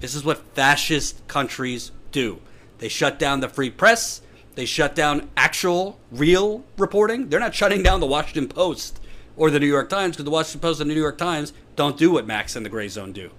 This 0.00 0.14
is 0.14 0.24
what 0.24 0.38
fascist 0.54 1.26
countries 1.28 1.92
do. 2.10 2.40
They 2.78 2.88
shut 2.88 3.18
down 3.18 3.40
the 3.40 3.48
free 3.48 3.70
press. 3.70 4.20
They 4.56 4.66
shut 4.66 4.94
down 4.94 5.30
actual, 5.36 5.98
real 6.10 6.64
reporting. 6.76 7.28
They're 7.28 7.40
not 7.40 7.54
shutting 7.54 7.82
down 7.82 8.00
the 8.00 8.06
Washington 8.06 8.48
Post 8.48 9.00
or 9.36 9.50
the 9.50 9.60
New 9.60 9.66
York 9.66 9.88
Times 9.88 10.16
because 10.16 10.24
the 10.24 10.30
Washington 10.30 10.60
Post 10.60 10.80
and 10.80 10.90
the 10.90 10.94
New 10.94 11.00
York 11.00 11.18
Times 11.18 11.52
don't 11.76 11.96
do 11.96 12.10
what 12.10 12.26
Max 12.26 12.56
and 12.56 12.64
the 12.64 12.70
Gray 12.70 12.88
Zone 12.88 13.12
do. 13.12 13.30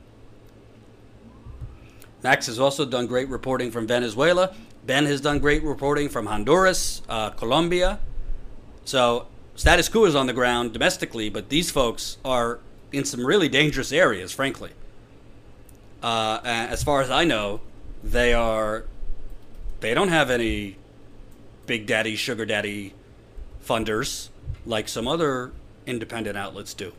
Max 2.25 2.47
has 2.47 2.57
also 2.57 2.85
done 2.85 3.05
great 3.05 3.29
reporting 3.29 3.69
from 3.69 3.85
Venezuela. 3.85 4.55
Ben 4.83 5.05
has 5.05 5.21
done 5.21 5.37
great 5.37 5.61
reporting 5.61 6.09
from 6.09 6.25
Honduras, 6.25 7.03
uh, 7.07 7.29
Colombia. 7.29 7.99
So 8.83 9.27
Status 9.53 9.89
Coup 9.89 10.05
is 10.05 10.15
on 10.15 10.25
the 10.25 10.33
ground 10.33 10.73
domestically, 10.73 11.29
but 11.29 11.49
these 11.49 11.69
folks 11.69 12.17
are 12.25 12.61
in 12.91 13.05
some 13.05 13.23
really 13.23 13.47
dangerous 13.47 13.91
areas, 13.91 14.31
frankly. 14.31 14.71
Uh, 16.01 16.39
as 16.43 16.81
far 16.81 17.03
as 17.03 17.11
I 17.11 17.25
know, 17.25 17.61
they 18.03 18.33
are. 18.33 18.85
They 19.81 19.93
don't 19.93 20.09
have 20.09 20.31
any 20.31 20.77
big 21.67 21.85
daddy, 21.85 22.15
sugar 22.15 22.43
daddy 22.43 22.95
funders 23.63 24.29
like 24.65 24.87
some 24.87 25.07
other 25.07 25.51
independent 25.85 26.37
outlets 26.37 26.73
do. 26.73 26.91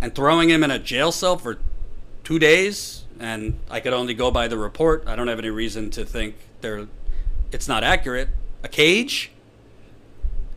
And 0.00 0.12
throwing 0.12 0.50
him 0.50 0.64
in 0.64 0.72
a 0.72 0.80
jail 0.80 1.12
cell 1.12 1.38
for 1.38 1.58
two 2.32 2.38
days, 2.38 3.04
and 3.20 3.58
I 3.70 3.80
could 3.80 3.92
only 3.92 4.14
go 4.14 4.30
by 4.30 4.48
the 4.48 4.56
report. 4.56 5.04
I 5.06 5.16
don't 5.16 5.28
have 5.28 5.38
any 5.38 5.50
reason 5.50 5.90
to 5.90 6.02
think 6.02 6.34
they're, 6.62 6.88
it's 7.50 7.68
not 7.68 7.84
accurate. 7.84 8.30
A 8.62 8.68
cage? 8.68 9.30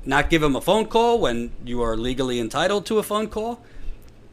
Not 0.05 0.29
give 0.29 0.41
him 0.41 0.55
a 0.55 0.61
phone 0.61 0.85
call 0.85 1.19
when 1.19 1.51
you 1.65 1.81
are 1.81 1.97
legally 1.97 2.39
entitled 2.39 2.85
to 2.85 2.97
a 2.97 3.03
phone 3.03 3.27
call? 3.27 3.59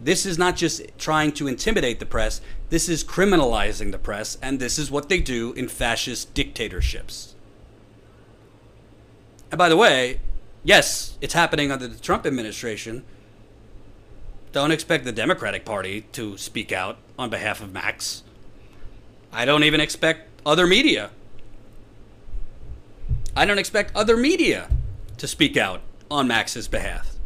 This 0.00 0.24
is 0.24 0.38
not 0.38 0.55
just 0.55 0.83
trying 0.98 1.33
to 1.33 1.48
intimidate 1.48 1.98
the 1.98 2.07
press, 2.07 2.40
this 2.70 2.88
is 2.88 3.02
criminalizing 3.02 3.90
the 3.90 3.98
press, 3.98 4.38
and 4.40 4.61
this 4.61 4.78
is 4.78 4.88
what 4.88 5.09
they 5.09 5.18
do 5.18 5.52
in 5.55 5.66
fascist 5.66 6.35
dictatorships. 6.35 7.35
And 9.50 9.59
by 9.59 9.68
the 9.68 9.76
way, 9.76 10.20
yes, 10.62 11.18
it's 11.20 11.35
happening 11.35 11.72
under 11.72 11.88
the 11.88 11.98
Trump 11.98 12.24
administration. 12.24 13.05
Don't 14.53 14.71
expect 14.71 15.05
the 15.05 15.12
Democratic 15.12 15.65
Party 15.65 16.03
to 16.12 16.37
speak 16.37 16.73
out 16.73 16.99
on 17.19 17.31
behalf 17.31 17.62
of 17.62 17.73
Max. 17.73 18.23
I 19.33 19.47
don't 19.47 19.65
even 19.65 19.81
expect 19.81 20.29
other 20.45 20.67
media. 20.67 21.11
I 23.35 23.47
don't 23.47 23.59
expect 23.59 23.97
other 23.97 24.15
media 24.15 24.69
to 25.17 25.27
speak 25.27 25.57
out 25.57 25.81
on 26.11 26.29
Max's 26.29 26.69
behalf. 26.69 27.17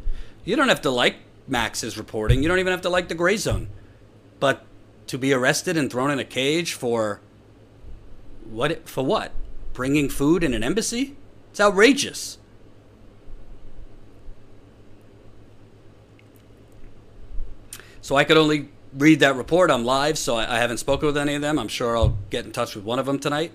You 0.45 0.55
don't 0.55 0.69
have 0.69 0.83
to 0.83 0.91
like 0.91 1.17
Max's 1.49 1.99
reporting. 1.99 2.45
You 2.45 2.49
don't 2.49 2.61
even 2.61 2.71
have 2.71 2.83
to 2.83 2.89
like 2.89 3.09
the 3.09 3.17
gray 3.17 3.37
zone. 3.37 3.69
But 4.39 4.65
to 5.09 5.19
be 5.19 5.33
arrested 5.33 5.77
and 5.77 5.91
thrown 5.91 6.13
in 6.13 6.21
a 6.21 6.25
cage 6.25 6.75
for 6.75 7.21
what 8.49 8.89
for 8.89 9.05
what? 9.05 9.33
Bringing 9.73 10.09
food 10.09 10.45
in 10.45 10.55
an 10.55 10.63
embassy? 10.63 11.17
It's 11.51 11.61
outrageous. 11.61 12.39
So 18.07 18.15
I 18.15 18.23
could 18.23 18.37
only 18.37 18.69
read 18.97 19.19
that 19.19 19.35
report. 19.35 19.69
I'm 19.69 19.85
live, 19.85 20.17
so 20.17 20.37
I, 20.37 20.55
I 20.55 20.59
haven't 20.61 20.77
spoken 20.77 21.07
with 21.07 21.17
any 21.17 21.35
of 21.35 21.43
them. 21.43 21.59
I'm 21.59 21.67
sure 21.67 21.97
I'll 21.97 22.17
get 22.31 22.45
in 22.45 22.53
touch 22.53 22.77
with 22.77 22.85
one 22.85 23.01
of 23.01 23.07
them 23.07 23.19
tonight. 23.19 23.51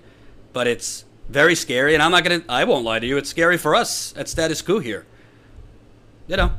But 0.52 0.66
it's 0.66 1.06
very 1.26 1.54
scary, 1.54 1.94
and 1.94 2.02
I'm 2.02 2.10
not 2.10 2.22
gonna. 2.22 2.42
I 2.50 2.64
won't 2.64 2.84
lie 2.84 2.98
to 2.98 3.06
you. 3.06 3.16
It's 3.16 3.30
scary 3.30 3.56
for 3.56 3.74
us 3.74 4.12
at 4.14 4.28
Status 4.28 4.60
Coup 4.60 4.80
here. 4.80 5.06
You 6.28 6.36
know, 6.36 6.52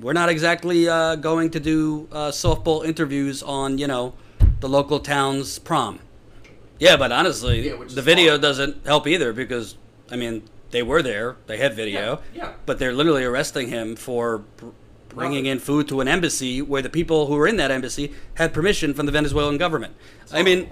we're 0.00 0.14
not 0.14 0.30
exactly 0.30 0.88
uh, 0.88 1.14
going 1.14 1.50
to 1.50 1.60
do 1.60 2.08
uh, 2.10 2.32
softball 2.32 2.84
interviews 2.84 3.40
on 3.40 3.78
you 3.78 3.86
know 3.86 4.14
the 4.58 4.68
local 4.68 4.98
town's 4.98 5.60
prom. 5.60 6.00
Yeah, 6.80 6.96
but 6.96 7.12
honestly, 7.12 7.68
Yeah, 7.68 7.84
the 7.88 8.02
video 8.02 8.36
doesn't 8.36 8.84
help 8.84 9.06
either 9.06 9.32
because 9.32 9.76
I 10.10 10.16
mean, 10.16 10.42
they 10.72 10.82
were 10.82 11.02
there. 11.02 11.36
They 11.46 11.58
had 11.58 11.74
video. 11.74 12.20
Yeah, 12.34 12.46
yeah. 12.46 12.52
But 12.66 12.80
they're 12.80 12.92
literally 12.92 13.22
arresting 13.22 13.68
him 13.68 13.94
for 13.94 14.42
bringing 15.14 15.46
in 15.46 15.58
food 15.58 15.88
to 15.88 16.00
an 16.00 16.08
embassy 16.08 16.62
where 16.62 16.82
the 16.82 16.88
people 16.88 17.26
who 17.26 17.34
were 17.34 17.46
in 17.46 17.56
that 17.56 17.70
embassy 17.70 18.12
had 18.34 18.52
permission 18.52 18.94
from 18.94 19.06
the 19.06 19.12
Venezuelan 19.12 19.58
government. 19.58 19.94
I 20.32 20.42
mean, 20.42 20.70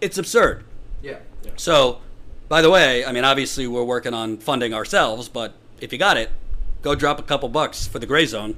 it's 0.00 0.18
absurd. 0.18 0.64
Yeah. 1.02 1.18
So, 1.56 2.00
by 2.48 2.62
the 2.62 2.70
way, 2.70 3.04
I 3.04 3.12
mean, 3.12 3.24
obviously 3.24 3.66
we're 3.66 3.84
working 3.84 4.14
on 4.14 4.38
funding 4.38 4.72
ourselves, 4.72 5.28
but 5.28 5.54
if 5.80 5.92
you 5.92 5.98
got 5.98 6.16
it, 6.16 6.30
go 6.82 6.94
drop 6.94 7.18
a 7.18 7.22
couple 7.22 7.48
bucks 7.48 7.86
for 7.86 7.98
the 7.98 8.06
gray 8.06 8.26
zone. 8.26 8.56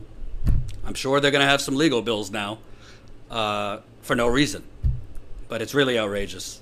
I'm 0.85 0.95
sure 0.95 1.21
they're 1.21 1.31
going 1.31 1.45
to 1.45 1.49
have 1.49 1.61
some 1.61 1.77
legal 1.77 2.03
bills 2.03 2.31
now 2.31 2.59
uh, 3.31 3.79
for 4.03 4.15
no 4.17 4.27
reason. 4.27 4.65
But 5.49 5.63
it's 5.63 5.75
really 5.75 5.99
outrageous. 5.99 6.61